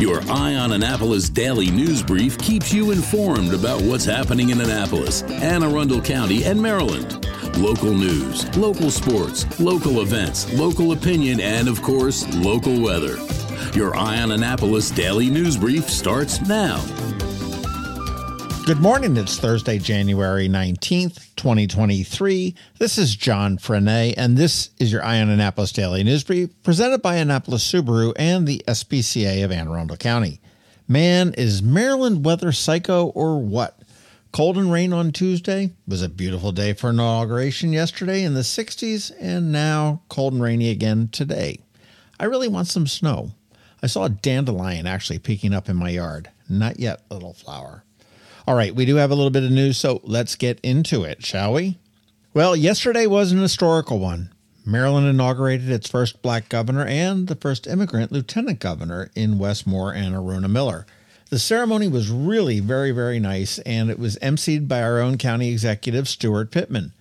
Your 0.00 0.22
Eye 0.30 0.54
on 0.54 0.72
Annapolis 0.72 1.28
daily 1.28 1.70
news 1.70 2.02
brief 2.02 2.38
keeps 2.38 2.72
you 2.72 2.90
informed 2.90 3.52
about 3.52 3.82
what's 3.82 4.06
happening 4.06 4.48
in 4.48 4.58
Annapolis, 4.62 5.20
Anne 5.24 5.62
Arundel 5.62 6.00
County, 6.00 6.42
and 6.44 6.58
Maryland. 6.58 7.26
Local 7.58 7.92
news, 7.92 8.48
local 8.56 8.90
sports, 8.90 9.44
local 9.60 10.00
events, 10.00 10.50
local 10.54 10.92
opinion, 10.92 11.38
and 11.38 11.68
of 11.68 11.82
course, 11.82 12.26
local 12.36 12.80
weather. 12.80 13.18
Your 13.74 13.94
Eye 13.94 14.22
on 14.22 14.32
Annapolis 14.32 14.90
daily 14.90 15.28
news 15.28 15.58
brief 15.58 15.90
starts 15.90 16.40
now. 16.48 16.78
Good 18.70 18.80
morning. 18.80 19.16
It's 19.16 19.36
Thursday, 19.36 19.80
January 19.80 20.48
19th, 20.48 21.34
2023. 21.34 22.54
This 22.78 22.98
is 22.98 23.16
John 23.16 23.58
Frenaye, 23.58 24.14
and 24.16 24.36
this 24.36 24.70
is 24.78 24.92
your 24.92 25.02
Eye 25.02 25.20
on 25.20 25.28
Annapolis 25.28 25.72
Daily 25.72 26.04
News 26.04 26.22
Brief 26.22 26.50
presented 26.62 27.02
by 27.02 27.16
Annapolis 27.16 27.68
Subaru 27.68 28.12
and 28.14 28.46
the 28.46 28.62
SPCA 28.68 29.44
of 29.44 29.50
Anne 29.50 29.66
Arundel 29.66 29.96
County. 29.96 30.40
Man, 30.86 31.34
is 31.34 31.64
Maryland 31.64 32.24
weather 32.24 32.52
psycho 32.52 33.06
or 33.06 33.42
what? 33.42 33.82
Cold 34.30 34.56
and 34.56 34.70
rain 34.70 34.92
on 34.92 35.10
Tuesday 35.10 35.72
was 35.88 36.00
a 36.00 36.08
beautiful 36.08 36.52
day 36.52 36.72
for 36.72 36.90
inauguration 36.90 37.72
yesterday 37.72 38.22
in 38.22 38.34
the 38.34 38.42
60s, 38.42 39.10
and 39.18 39.50
now 39.50 40.00
cold 40.08 40.32
and 40.32 40.42
rainy 40.42 40.70
again 40.70 41.08
today. 41.08 41.58
I 42.20 42.26
really 42.26 42.46
want 42.46 42.68
some 42.68 42.86
snow. 42.86 43.32
I 43.82 43.88
saw 43.88 44.04
a 44.04 44.10
dandelion 44.10 44.86
actually 44.86 45.18
peeking 45.18 45.54
up 45.54 45.68
in 45.68 45.74
my 45.74 45.90
yard. 45.90 46.30
Not 46.48 46.78
yet, 46.78 47.02
little 47.10 47.34
flower. 47.34 47.82
All 48.50 48.56
right, 48.56 48.74
we 48.74 48.84
do 48.84 48.96
have 48.96 49.12
a 49.12 49.14
little 49.14 49.30
bit 49.30 49.44
of 49.44 49.52
news, 49.52 49.78
so 49.78 50.00
let's 50.02 50.34
get 50.34 50.58
into 50.64 51.04
it, 51.04 51.24
shall 51.24 51.52
we? 51.52 51.78
Well, 52.34 52.56
yesterday 52.56 53.06
was 53.06 53.30
an 53.30 53.38
historical 53.38 54.00
one. 54.00 54.30
Maryland 54.66 55.06
inaugurated 55.06 55.70
its 55.70 55.88
first 55.88 56.20
black 56.20 56.48
governor 56.48 56.84
and 56.84 57.28
the 57.28 57.36
first 57.36 57.68
immigrant 57.68 58.10
lieutenant 58.10 58.58
governor 58.58 59.08
in 59.14 59.38
Wes 59.38 59.68
Moore 59.68 59.94
and 59.94 60.16
Aruna 60.16 60.50
Miller. 60.50 60.84
The 61.28 61.38
ceremony 61.38 61.86
was 61.86 62.10
really 62.10 62.58
very, 62.58 62.90
very 62.90 63.20
nice, 63.20 63.60
and 63.60 63.88
it 63.88 64.00
was 64.00 64.16
emceed 64.16 64.66
by 64.66 64.82
our 64.82 64.98
own 64.98 65.16
county 65.16 65.52
executive, 65.52 66.06
Steuart 66.06 66.50
Pittman. 66.50 66.92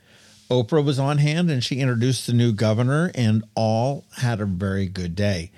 Oprah 0.52 0.86
was 0.86 1.00
on 1.00 1.18
hand 1.18 1.50
and 1.50 1.64
she 1.64 1.80
introduced 1.80 2.28
the 2.28 2.34
new 2.34 2.52
governor, 2.52 3.10
and 3.16 3.44
all 3.56 4.06
had 4.18 4.40
a 4.40 4.46
very 4.46 4.86
good 4.86 5.16
day. 5.16 5.50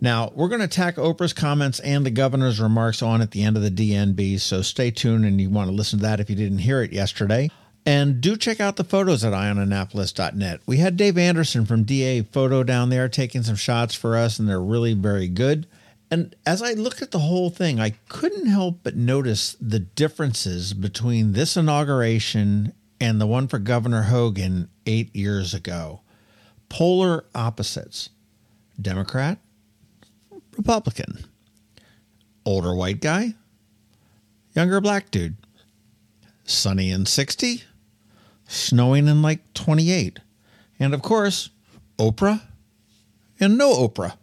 Now, 0.00 0.30
we're 0.34 0.48
going 0.48 0.60
to 0.60 0.68
tack 0.68 0.96
Oprah's 0.96 1.32
comments 1.32 1.80
and 1.80 2.06
the 2.06 2.10
governor's 2.10 2.60
remarks 2.60 3.02
on 3.02 3.20
at 3.20 3.32
the 3.32 3.42
end 3.42 3.56
of 3.56 3.62
the 3.62 3.70
DNB, 3.70 4.38
so 4.40 4.62
stay 4.62 4.92
tuned 4.92 5.24
and 5.24 5.40
you 5.40 5.50
want 5.50 5.68
to 5.68 5.74
listen 5.74 5.98
to 5.98 6.04
that 6.04 6.20
if 6.20 6.30
you 6.30 6.36
didn't 6.36 6.58
hear 6.58 6.82
it 6.82 6.92
yesterday. 6.92 7.50
And 7.84 8.20
do 8.20 8.36
check 8.36 8.60
out 8.60 8.76
the 8.76 8.84
photos 8.84 9.24
at 9.24 9.32
eyeonannapolis.net. 9.32 10.60
We 10.66 10.76
had 10.76 10.96
Dave 10.96 11.18
Anderson 11.18 11.64
from 11.64 11.84
DA 11.84 12.22
Photo 12.22 12.62
down 12.62 12.90
there 12.90 13.08
taking 13.08 13.42
some 13.42 13.56
shots 13.56 13.94
for 13.94 14.16
us, 14.16 14.38
and 14.38 14.48
they're 14.48 14.60
really 14.60 14.94
very 14.94 15.26
good. 15.26 15.66
And 16.10 16.36
as 16.46 16.62
I 16.62 16.72
looked 16.72 17.02
at 17.02 17.10
the 17.10 17.18
whole 17.18 17.50
thing, 17.50 17.80
I 17.80 17.94
couldn't 18.08 18.46
help 18.46 18.80
but 18.82 18.94
notice 18.96 19.56
the 19.60 19.78
differences 19.80 20.74
between 20.74 21.32
this 21.32 21.56
inauguration 21.56 22.72
and 23.00 23.20
the 23.20 23.26
one 23.26 23.48
for 23.48 23.58
Governor 23.58 24.02
Hogan 24.02 24.68
eight 24.86 25.14
years 25.14 25.54
ago. 25.54 26.02
Polar 26.68 27.24
opposites 27.34 28.10
Democrat, 28.80 29.38
Republican. 30.58 31.24
Older 32.44 32.74
white 32.74 33.00
guy, 33.00 33.34
younger 34.54 34.80
black 34.80 35.10
dude. 35.10 35.36
Sunny 36.44 36.90
and 36.90 37.06
60, 37.06 37.62
snowing 38.46 39.06
in 39.06 39.22
like 39.22 39.52
28. 39.54 40.18
And 40.80 40.94
of 40.94 41.02
course, 41.02 41.50
Oprah 41.98 42.42
and 43.38 43.56
no 43.56 43.72
Oprah. 43.86 44.16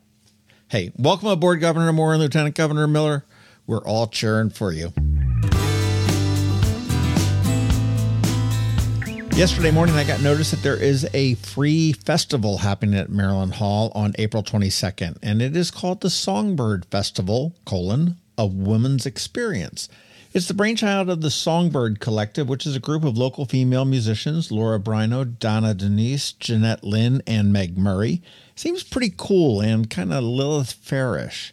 Hey, 0.67 0.91
welcome 0.97 1.29
aboard, 1.29 1.61
Governor 1.61 1.93
Moore 1.93 2.13
and 2.13 2.21
Lieutenant 2.21 2.55
Governor 2.55 2.87
Miller. 2.87 3.23
We're 3.67 3.83
all 3.83 4.07
cheering 4.07 4.49
for 4.49 4.71
you. 4.71 4.91
Yesterday 9.35 9.71
morning, 9.71 9.97
I 9.97 10.05
got 10.05 10.21
notice 10.21 10.51
that 10.51 10.63
there 10.63 10.81
is 10.81 11.05
a 11.13 11.33
free 11.35 11.91
festival 11.91 12.59
happening 12.59 12.97
at 12.97 13.09
Maryland 13.09 13.55
Hall 13.55 13.91
on 13.93 14.13
April 14.17 14.41
22nd, 14.41 15.17
and 15.21 15.41
it 15.41 15.57
is 15.57 15.71
called 15.71 15.99
the 15.99 16.09
Songbird 16.09 16.85
Festival, 16.85 17.53
colon, 17.65 18.15
a 18.37 18.45
woman's 18.45 19.05
experience. 19.05 19.89
It's 20.33 20.47
the 20.47 20.53
brainchild 20.53 21.09
of 21.09 21.19
the 21.19 21.29
Songbird 21.29 21.99
Collective, 21.99 22.47
which 22.47 22.65
is 22.65 22.77
a 22.77 22.79
group 22.79 23.03
of 23.03 23.17
local 23.17 23.45
female 23.45 23.83
musicians, 23.83 24.53
Laura 24.53 24.79
Brino, 24.79 25.37
Donna 25.37 25.73
Denise, 25.73 26.31
Jeanette 26.31 26.85
Lynn, 26.85 27.21
and 27.27 27.51
Meg 27.51 27.77
Murray. 27.77 28.21
Seems 28.55 28.83
pretty 28.83 29.13
cool 29.17 29.59
and 29.59 29.89
kind 29.89 30.13
of 30.13 30.23
Lilith 30.23 30.81
Fairish. 30.81 31.51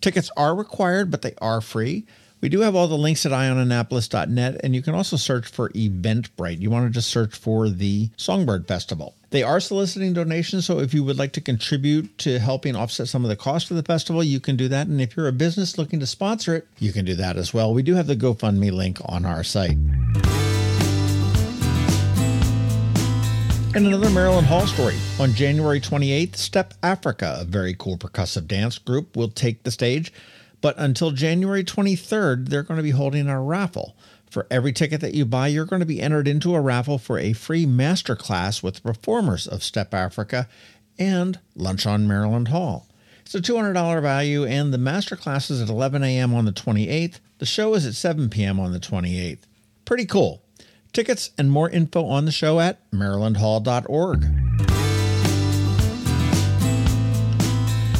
Tickets 0.00 0.30
are 0.36 0.54
required, 0.54 1.10
but 1.10 1.22
they 1.22 1.34
are 1.42 1.60
free. 1.60 2.06
We 2.46 2.50
do 2.50 2.60
have 2.60 2.76
all 2.76 2.86
the 2.86 2.96
links 2.96 3.26
at 3.26 3.32
eyeonannapolis.net, 3.32 4.60
and 4.62 4.72
you 4.72 4.80
can 4.80 4.94
also 4.94 5.16
search 5.16 5.48
for 5.48 5.70
Eventbrite. 5.70 6.60
You 6.60 6.70
want 6.70 6.86
to 6.86 6.94
just 6.94 7.10
search 7.10 7.34
for 7.34 7.68
the 7.68 8.08
Songbird 8.16 8.68
Festival. 8.68 9.16
They 9.30 9.42
are 9.42 9.58
soliciting 9.58 10.12
donations, 10.12 10.64
so 10.64 10.78
if 10.78 10.94
you 10.94 11.02
would 11.02 11.18
like 11.18 11.32
to 11.32 11.40
contribute 11.40 12.16
to 12.18 12.38
helping 12.38 12.76
offset 12.76 13.08
some 13.08 13.24
of 13.24 13.30
the 13.30 13.34
cost 13.34 13.72
of 13.72 13.76
the 13.76 13.82
festival, 13.82 14.22
you 14.22 14.38
can 14.38 14.54
do 14.54 14.68
that. 14.68 14.86
And 14.86 15.00
if 15.00 15.16
you're 15.16 15.26
a 15.26 15.32
business 15.32 15.76
looking 15.76 15.98
to 15.98 16.06
sponsor 16.06 16.54
it, 16.54 16.68
you 16.78 16.92
can 16.92 17.04
do 17.04 17.16
that 17.16 17.36
as 17.36 17.52
well. 17.52 17.74
We 17.74 17.82
do 17.82 17.96
have 17.96 18.06
the 18.06 18.14
GoFundMe 18.14 18.70
link 18.70 19.00
on 19.06 19.26
our 19.26 19.42
site. 19.42 19.76
And 23.74 23.88
another 23.88 24.08
Maryland 24.08 24.46
Hall 24.46 24.68
story. 24.68 24.94
On 25.18 25.34
January 25.34 25.80
28th, 25.80 26.36
Step 26.36 26.74
Africa, 26.84 27.38
a 27.40 27.44
very 27.44 27.74
cool 27.76 27.98
percussive 27.98 28.46
dance 28.46 28.78
group, 28.78 29.16
will 29.16 29.30
take 29.30 29.64
the 29.64 29.72
stage. 29.72 30.12
But 30.60 30.74
until 30.78 31.10
January 31.10 31.64
23rd, 31.64 32.48
they're 32.48 32.62
going 32.62 32.78
to 32.78 32.82
be 32.82 32.90
holding 32.90 33.28
a 33.28 33.40
raffle. 33.40 33.96
For 34.30 34.46
every 34.50 34.72
ticket 34.72 35.00
that 35.00 35.14
you 35.14 35.24
buy, 35.24 35.48
you're 35.48 35.64
going 35.64 35.80
to 35.80 35.86
be 35.86 36.02
entered 36.02 36.26
into 36.26 36.54
a 36.54 36.60
raffle 36.60 36.98
for 36.98 37.18
a 37.18 37.32
free 37.32 37.64
master 37.64 38.16
class 38.16 38.62
with 38.62 38.82
performers 38.82 39.46
of 39.46 39.62
Step 39.62 39.94
Africa 39.94 40.48
and 40.98 41.38
lunch 41.54 41.86
on 41.86 42.08
Maryland 42.08 42.48
Hall. 42.48 42.88
It's 43.20 43.34
a 43.34 43.40
$200 43.40 44.02
value, 44.02 44.44
and 44.44 44.72
the 44.72 44.78
masterclass 44.78 45.50
is 45.50 45.60
at 45.60 45.68
11 45.68 46.04
a.m. 46.04 46.34
on 46.34 46.44
the 46.44 46.52
28th. 46.52 47.20
The 47.38 47.46
show 47.46 47.74
is 47.74 47.86
at 47.86 47.94
7 47.94 48.30
p.m. 48.30 48.60
on 48.60 48.72
the 48.72 48.80
28th. 48.80 49.40
Pretty 49.84 50.06
cool. 50.06 50.42
Tickets 50.92 51.30
and 51.36 51.50
more 51.50 51.68
info 51.68 52.04
on 52.04 52.24
the 52.24 52.32
show 52.32 52.60
at 52.60 52.88
marylandhall.org. 52.90 54.24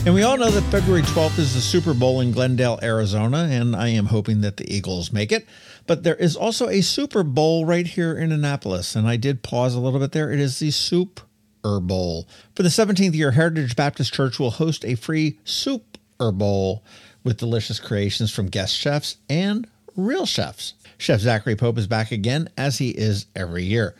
And 0.06 0.14
we 0.14 0.22
all 0.22 0.36
know 0.36 0.52
that 0.52 0.62
February 0.70 1.02
12th 1.02 1.36
is 1.40 1.52
the 1.52 1.60
Super 1.60 1.92
Bowl 1.92 2.20
in 2.20 2.30
Glendale, 2.30 2.78
Arizona, 2.80 3.48
and 3.50 3.74
I 3.74 3.88
am 3.88 4.06
hoping 4.06 4.40
that 4.42 4.56
the 4.56 4.72
Eagles 4.72 5.10
make 5.10 5.32
it. 5.32 5.44
But 5.88 6.04
there 6.04 6.14
is 6.14 6.36
also 6.36 6.68
a 6.68 6.80
Super 6.80 7.24
Bowl 7.24 7.66
right 7.66 7.88
here 7.88 8.16
in 8.16 8.30
Annapolis, 8.30 8.94
and 8.94 9.08
I 9.08 9.16
did 9.16 9.42
pause 9.42 9.74
a 9.74 9.80
little 9.80 9.98
bit 9.98 10.12
there. 10.12 10.30
It 10.30 10.38
is 10.38 10.60
the 10.60 10.70
Soup 10.70 11.20
Bowl. 11.64 12.28
For 12.54 12.62
the 12.62 12.68
17th 12.68 13.14
year, 13.14 13.32
Heritage 13.32 13.74
Baptist 13.74 14.14
Church 14.14 14.38
will 14.38 14.52
host 14.52 14.84
a 14.84 14.94
free 14.94 15.40
Soup 15.42 15.98
Bowl 16.18 16.84
with 17.24 17.38
delicious 17.38 17.80
creations 17.80 18.32
from 18.32 18.46
guest 18.46 18.76
chefs 18.76 19.16
and 19.28 19.66
real 19.96 20.24
chefs. 20.24 20.74
Chef 20.98 21.18
Zachary 21.18 21.56
Pope 21.56 21.78
is 21.78 21.88
back 21.88 22.12
again, 22.12 22.48
as 22.56 22.78
he 22.78 22.90
is 22.90 23.26
every 23.34 23.64
year. 23.64 23.96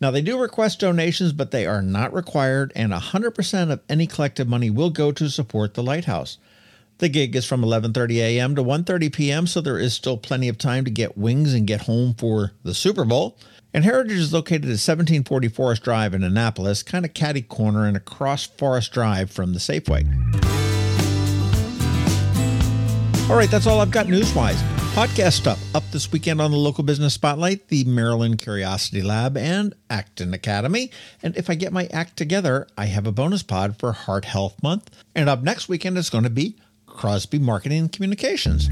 Now, 0.00 0.10
they 0.10 0.22
do 0.22 0.40
request 0.40 0.80
donations, 0.80 1.34
but 1.34 1.50
they 1.50 1.66
are 1.66 1.82
not 1.82 2.14
required, 2.14 2.72
and 2.74 2.92
100% 2.92 3.70
of 3.70 3.80
any 3.88 4.06
collected 4.06 4.48
money 4.48 4.70
will 4.70 4.88
go 4.88 5.12
to 5.12 5.28
support 5.28 5.74
the 5.74 5.82
lighthouse. 5.82 6.38
The 6.98 7.08
gig 7.08 7.36
is 7.36 7.46
from 7.46 7.62
11:30 7.62 8.16
a.m. 8.16 8.54
to 8.56 8.62
1:30 8.62 9.12
p.m., 9.12 9.46
so 9.46 9.60
there 9.60 9.78
is 9.78 9.94
still 9.94 10.16
plenty 10.16 10.48
of 10.48 10.58
time 10.58 10.84
to 10.84 10.90
get 10.90 11.18
wings 11.18 11.54
and 11.54 11.66
get 11.66 11.82
home 11.82 12.14
for 12.14 12.52
the 12.62 12.74
Super 12.74 13.04
Bowl. 13.04 13.38
And 13.72 13.84
Heritage 13.84 14.18
is 14.18 14.32
located 14.32 14.64
at 14.64 14.80
1740 14.80 15.48
Forest 15.48 15.82
Drive 15.82 16.12
in 16.12 16.24
Annapolis, 16.24 16.82
kind 16.82 17.04
of 17.04 17.14
catty 17.14 17.42
corner 17.42 17.86
and 17.86 17.96
across 17.96 18.46
Forest 18.46 18.92
Drive 18.92 19.30
from 19.30 19.52
the 19.52 19.60
Safeway. 19.60 20.04
All 23.30 23.36
right, 23.36 23.50
that's 23.50 23.66
all 23.66 23.80
I've 23.80 23.90
got 23.90 24.08
news-wise. 24.08 24.79
Podcast 24.94 25.34
stuff 25.34 25.74
up 25.74 25.84
this 25.92 26.10
weekend 26.10 26.40
on 26.40 26.50
the 26.50 26.56
local 26.56 26.82
business 26.82 27.14
spotlight, 27.14 27.68
the 27.68 27.84
Maryland 27.84 28.38
Curiosity 28.38 29.02
Lab, 29.02 29.36
and 29.36 29.72
Acton 29.88 30.34
Academy. 30.34 30.90
And 31.22 31.36
if 31.36 31.48
I 31.48 31.54
get 31.54 31.72
my 31.72 31.86
act 31.92 32.16
together, 32.16 32.66
I 32.76 32.86
have 32.86 33.06
a 33.06 33.12
bonus 33.12 33.44
pod 33.44 33.78
for 33.78 33.92
Heart 33.92 34.24
Health 34.24 34.60
Month. 34.62 34.90
And 35.14 35.28
up 35.28 35.42
next 35.42 35.68
weekend 35.68 35.96
is 35.96 36.10
going 36.10 36.24
to 36.24 36.30
be 36.30 36.56
Crosby 36.86 37.38
Marketing 37.38 37.78
and 37.78 37.92
Communications. 37.92 38.68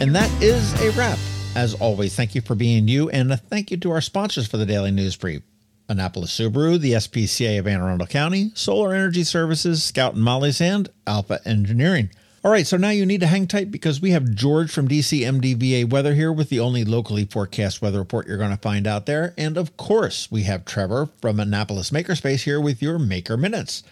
And 0.00 0.14
that 0.14 0.30
is 0.40 0.72
a 0.80 0.90
wrap. 0.96 1.18
As 1.56 1.74
always, 1.74 2.14
thank 2.14 2.36
you 2.36 2.40
for 2.40 2.54
being 2.54 2.86
you, 2.86 3.10
and 3.10 3.32
a 3.32 3.36
thank 3.36 3.72
you 3.72 3.76
to 3.78 3.90
our 3.90 4.00
sponsors 4.00 4.46
for 4.46 4.56
the 4.56 4.64
Daily 4.64 4.92
News 4.92 5.16
Brief. 5.16 5.42
Annapolis 5.90 6.38
Subaru, 6.38 6.78
the 6.78 6.92
SPCA 6.92 7.58
of 7.58 7.66
Anne 7.66 7.80
Arundel 7.80 8.06
County, 8.06 8.52
Solar 8.54 8.94
Energy 8.94 9.24
Services, 9.24 9.82
Scout 9.82 10.14
and 10.14 10.22
Molly's, 10.22 10.60
and 10.60 10.88
Alpha 11.06 11.40
Engineering. 11.44 12.10
All 12.42 12.50
right, 12.50 12.66
so 12.66 12.78
now 12.78 12.88
you 12.88 13.04
need 13.04 13.20
to 13.20 13.26
hang 13.26 13.46
tight 13.46 13.70
because 13.70 14.00
we 14.00 14.12
have 14.12 14.34
George 14.34 14.70
from 14.70 14.88
DC 14.88 15.20
MDVA 15.20 15.90
Weather 15.90 16.14
here 16.14 16.32
with 16.32 16.48
the 16.48 16.60
only 16.60 16.84
locally 16.84 17.26
forecast 17.26 17.82
weather 17.82 17.98
report 17.98 18.26
you're 18.26 18.38
going 18.38 18.50
to 18.50 18.56
find 18.56 18.86
out 18.86 19.04
there. 19.04 19.34
And 19.36 19.58
of 19.58 19.76
course, 19.76 20.30
we 20.30 20.44
have 20.44 20.64
Trevor 20.64 21.10
from 21.20 21.38
Annapolis 21.38 21.90
Makerspace 21.90 22.44
here 22.44 22.60
with 22.60 22.80
your 22.80 22.98
Maker 22.98 23.36
Minutes. 23.36 23.82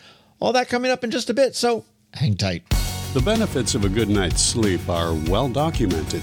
All 0.41 0.53
that 0.53 0.69
coming 0.69 0.91
up 0.91 1.05
in 1.05 1.11
just 1.11 1.29
a 1.29 1.35
bit, 1.35 1.57
so 1.57 1.85
hang 2.15 2.37
tight. 2.37 2.63
The 3.13 3.21
benefits 3.21 3.75
of 3.75 3.85
a 3.85 3.89
good 3.89 4.09
night's 4.09 4.41
sleep 4.41 4.89
are 4.89 5.13
well 5.29 5.49
documented. 5.49 6.23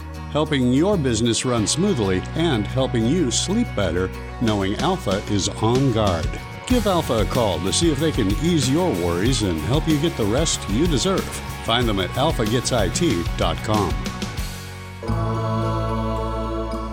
helping 0.31 0.73
your 0.73 0.97
business 0.97 1.45
run 1.45 1.67
smoothly 1.67 2.21
and 2.35 2.65
helping 2.65 3.05
you 3.05 3.29
sleep 3.29 3.67
better 3.75 4.09
knowing 4.41 4.75
Alpha 4.77 5.21
is 5.31 5.49
on 5.49 5.91
guard. 5.91 6.29
Give 6.67 6.87
Alpha 6.87 7.19
a 7.19 7.25
call 7.25 7.59
to 7.59 7.73
see 7.73 7.91
if 7.91 7.99
they 7.99 8.11
can 8.11 8.31
ease 8.43 8.69
your 8.69 8.89
worries 8.89 9.43
and 9.43 9.59
help 9.61 9.87
you 9.87 9.99
get 9.99 10.15
the 10.15 10.25
rest 10.25 10.67
you 10.69 10.87
deserve. 10.87 11.23
Find 11.65 11.87
them 11.87 11.99
at 11.99 12.09
alphagetsit.com. 12.11 13.91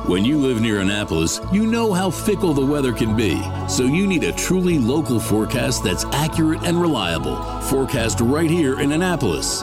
When 0.08 0.24
you 0.24 0.38
live 0.38 0.62
near 0.62 0.80
Annapolis, 0.80 1.38
you 1.52 1.66
know 1.66 1.92
how 1.92 2.10
fickle 2.10 2.54
the 2.54 2.64
weather 2.64 2.94
can 2.94 3.14
be. 3.14 3.42
So 3.68 3.84
you 3.84 4.06
need 4.06 4.24
a 4.24 4.32
truly 4.32 4.78
local 4.78 5.20
forecast 5.20 5.84
that's 5.84 6.06
accurate 6.06 6.62
and 6.64 6.80
reliable. 6.80 7.36
Forecast 7.62 8.20
right 8.20 8.48
here 8.48 8.80
in 8.80 8.92
Annapolis. 8.92 9.62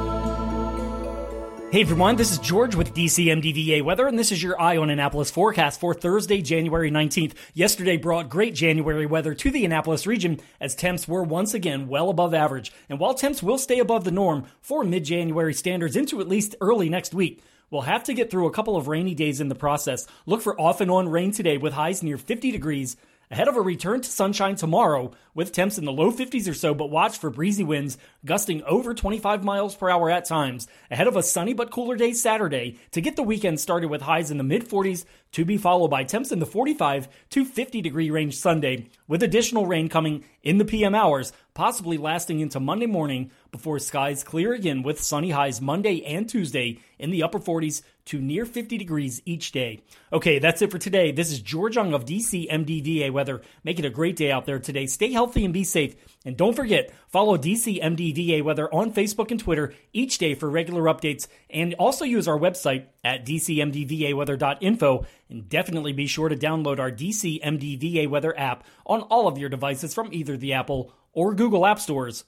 Hey 1.71 1.79
everyone, 1.79 2.17
this 2.17 2.33
is 2.33 2.37
George 2.37 2.75
with 2.75 2.93
DCMDVA 2.93 3.81
Weather, 3.81 4.05
and 4.05 4.19
this 4.19 4.33
is 4.33 4.43
your 4.43 4.59
Eye 4.59 4.75
on 4.75 4.89
Annapolis 4.89 5.31
forecast 5.31 5.79
for 5.79 5.93
Thursday, 5.93 6.41
January 6.41 6.91
19th. 6.91 7.33
Yesterday 7.53 7.95
brought 7.95 8.27
great 8.27 8.53
January 8.53 9.05
weather 9.05 9.33
to 9.35 9.49
the 9.49 9.63
Annapolis 9.63 10.05
region 10.05 10.41
as 10.59 10.75
temps 10.75 11.07
were 11.07 11.23
once 11.23 11.53
again 11.53 11.87
well 11.87 12.09
above 12.09 12.33
average. 12.33 12.73
And 12.89 12.99
while 12.99 13.13
temps 13.13 13.41
will 13.41 13.57
stay 13.57 13.79
above 13.79 14.03
the 14.03 14.11
norm 14.11 14.47
for 14.59 14.83
mid 14.83 15.05
January 15.05 15.53
standards 15.53 15.95
into 15.95 16.19
at 16.19 16.27
least 16.27 16.57
early 16.59 16.89
next 16.89 17.13
week, 17.13 17.41
we'll 17.69 17.83
have 17.83 18.03
to 18.03 18.13
get 18.13 18.29
through 18.29 18.47
a 18.47 18.51
couple 18.51 18.75
of 18.75 18.89
rainy 18.89 19.15
days 19.15 19.39
in 19.39 19.47
the 19.47 19.55
process. 19.55 20.05
Look 20.25 20.41
for 20.41 20.59
off 20.59 20.81
and 20.81 20.91
on 20.91 21.07
rain 21.07 21.31
today 21.31 21.55
with 21.55 21.71
highs 21.71 22.03
near 22.03 22.17
50 22.17 22.51
degrees 22.51 22.97
ahead 23.31 23.47
of 23.47 23.55
a 23.55 23.61
return 23.61 24.01
to 24.01 24.09
sunshine 24.09 24.55
tomorrow 24.55 25.09
with 25.33 25.53
temps 25.53 25.77
in 25.77 25.85
the 25.85 25.91
low 25.91 26.11
50s 26.11 26.49
or 26.49 26.53
so, 26.53 26.73
but 26.73 26.89
watch 26.89 27.17
for 27.17 27.29
breezy 27.29 27.63
winds 27.63 27.97
gusting 28.25 28.61
over 28.63 28.93
25 28.93 29.43
miles 29.43 29.73
per 29.73 29.89
hour 29.89 30.09
at 30.09 30.25
times 30.25 30.67
ahead 30.91 31.07
of 31.07 31.15
a 31.15 31.23
sunny 31.23 31.53
but 31.53 31.71
cooler 31.71 31.95
day 31.95 32.11
Saturday 32.11 32.77
to 32.91 32.99
get 32.99 33.15
the 33.15 33.23
weekend 33.23 33.59
started 33.59 33.89
with 33.89 34.01
highs 34.01 34.31
in 34.31 34.37
the 34.37 34.43
mid 34.43 34.67
40s 34.67 35.05
to 35.31 35.45
be 35.45 35.57
followed 35.57 35.87
by 35.87 36.03
temps 36.03 36.33
in 36.33 36.39
the 36.39 36.45
45 36.45 37.07
to 37.29 37.45
50 37.45 37.81
degree 37.81 38.09
range 38.09 38.37
Sunday 38.37 38.89
with 39.07 39.23
additional 39.23 39.65
rain 39.65 39.87
coming 39.87 40.25
in 40.43 40.57
the 40.57 40.65
PM 40.65 40.93
hours, 40.93 41.31
possibly 41.53 41.97
lasting 41.97 42.41
into 42.41 42.59
Monday 42.59 42.85
morning 42.85 43.31
before 43.51 43.79
skies 43.79 44.23
clear 44.23 44.53
again 44.53 44.81
with 44.81 45.01
sunny 45.01 45.31
highs 45.31 45.59
Monday 45.59 46.03
and 46.05 46.27
Tuesday 46.27 46.79
in 46.97 47.11
the 47.11 47.21
upper 47.21 47.39
40s 47.39 47.81
to 48.05 48.19
near 48.19 48.45
50 48.45 48.77
degrees 48.77 49.21
each 49.25 49.51
day. 49.51 49.81
Okay, 50.11 50.39
that's 50.39 50.61
it 50.61 50.71
for 50.71 50.77
today. 50.77 51.11
This 51.11 51.31
is 51.31 51.41
George 51.41 51.75
Young 51.75 51.93
of 51.93 52.05
DC 52.05 52.49
MDVA 52.49 53.11
Weather. 53.11 53.41
Make 53.63 53.77
it 53.77 53.85
a 53.85 53.89
great 53.89 54.15
day 54.15 54.31
out 54.31 54.45
there 54.45 54.59
today. 54.59 54.85
Stay 54.85 55.11
healthy 55.11 55.43
and 55.43 55.53
be 55.53 55.63
safe. 55.63 55.95
And 56.25 56.37
don't 56.37 56.55
forget, 56.55 56.91
follow 57.09 57.37
DC 57.37 57.81
MDVA 57.81 58.41
Weather 58.43 58.73
on 58.73 58.93
Facebook 58.93 59.31
and 59.31 59.39
Twitter 59.39 59.73
each 59.93 60.17
day 60.17 60.33
for 60.33 60.49
regular 60.49 60.83
updates. 60.83 61.27
And 61.49 61.73
also 61.75 62.05
use 62.05 62.27
our 62.27 62.39
website 62.39 62.85
at 63.03 63.25
dcmdvaweather.info. 63.25 65.05
And 65.29 65.49
definitely 65.49 65.93
be 65.93 66.07
sure 66.07 66.29
to 66.29 66.35
download 66.35 66.79
our 66.79 66.91
DC 66.91 67.41
MDVA 67.43 68.07
Weather 68.07 68.37
app 68.37 68.63
on 68.85 69.01
all 69.01 69.27
of 69.27 69.37
your 69.37 69.49
devices 69.49 69.93
from 69.93 70.13
either 70.13 70.37
the 70.37 70.53
Apple 70.53 70.93
or 71.13 71.35
Google 71.35 71.65
App 71.65 71.79
Stores 71.79 72.23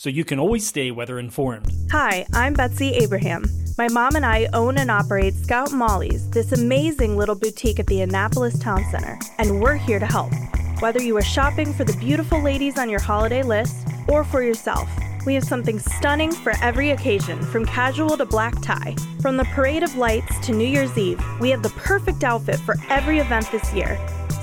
so 0.00 0.08
you 0.08 0.24
can 0.24 0.38
always 0.38 0.66
stay 0.66 0.90
weather 0.90 1.18
informed. 1.18 1.70
Hi, 1.92 2.24
I'm 2.32 2.54
Betsy 2.54 2.94
Abraham. 2.94 3.44
My 3.76 3.86
mom 3.88 4.16
and 4.16 4.24
I 4.24 4.48
own 4.54 4.78
and 4.78 4.90
operate 4.90 5.34
Scout 5.34 5.72
Molly's, 5.72 6.30
this 6.30 6.52
amazing 6.52 7.18
little 7.18 7.34
boutique 7.34 7.78
at 7.78 7.86
the 7.86 8.00
Annapolis 8.00 8.58
Town 8.58 8.82
Center, 8.90 9.18
and 9.36 9.60
we're 9.60 9.74
here 9.74 9.98
to 9.98 10.06
help. 10.06 10.32
Whether 10.78 11.02
you 11.02 11.14
are 11.18 11.22
shopping 11.22 11.74
for 11.74 11.84
the 11.84 11.92
beautiful 11.98 12.42
ladies 12.42 12.78
on 12.78 12.88
your 12.88 12.98
holiday 12.98 13.42
list 13.42 13.76
or 14.08 14.24
for 14.24 14.42
yourself, 14.42 14.88
we 15.26 15.34
have 15.34 15.44
something 15.44 15.78
stunning 15.78 16.32
for 16.32 16.54
every 16.62 16.92
occasion, 16.92 17.42
from 17.42 17.66
casual 17.66 18.16
to 18.16 18.24
black 18.24 18.58
tie. 18.62 18.96
From 19.20 19.36
the 19.36 19.44
Parade 19.52 19.82
of 19.82 19.96
Lights 19.96 20.34
to 20.46 20.52
New 20.52 20.66
Year's 20.66 20.96
Eve, 20.96 21.22
we 21.40 21.50
have 21.50 21.62
the 21.62 21.76
perfect 21.76 22.24
outfit 22.24 22.58
for 22.60 22.76
every 22.88 23.18
event 23.18 23.52
this 23.52 23.70
year. 23.74 23.98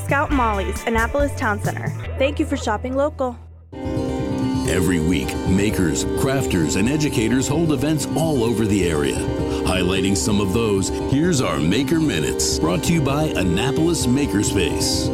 Scout 0.06 0.30
Molly's, 0.30 0.84
Annapolis 0.84 1.36
Town 1.36 1.60
Center. 1.64 1.88
Thank 2.20 2.40
you 2.40 2.46
for 2.46 2.58
shopping 2.58 2.96
local. 2.96 3.36
Every 4.70 5.00
week, 5.00 5.34
makers, 5.48 6.04
crafters, 6.20 6.76
and 6.76 6.90
educators 6.90 7.48
hold 7.48 7.72
events 7.72 8.06
all 8.18 8.44
over 8.44 8.66
the 8.66 8.90
area. 8.90 9.16
Highlighting 9.66 10.16
some 10.16 10.42
of 10.42 10.54
those, 10.54 10.90
here's 11.10 11.40
our 11.40 11.58
Maker 11.58 12.02
Minutes, 12.02 12.60
brought 12.60 12.84
to 12.84 12.94
you 12.94 13.02
by 13.02 13.24
Annapolis 13.24 14.06
Makerspace. 14.06 15.08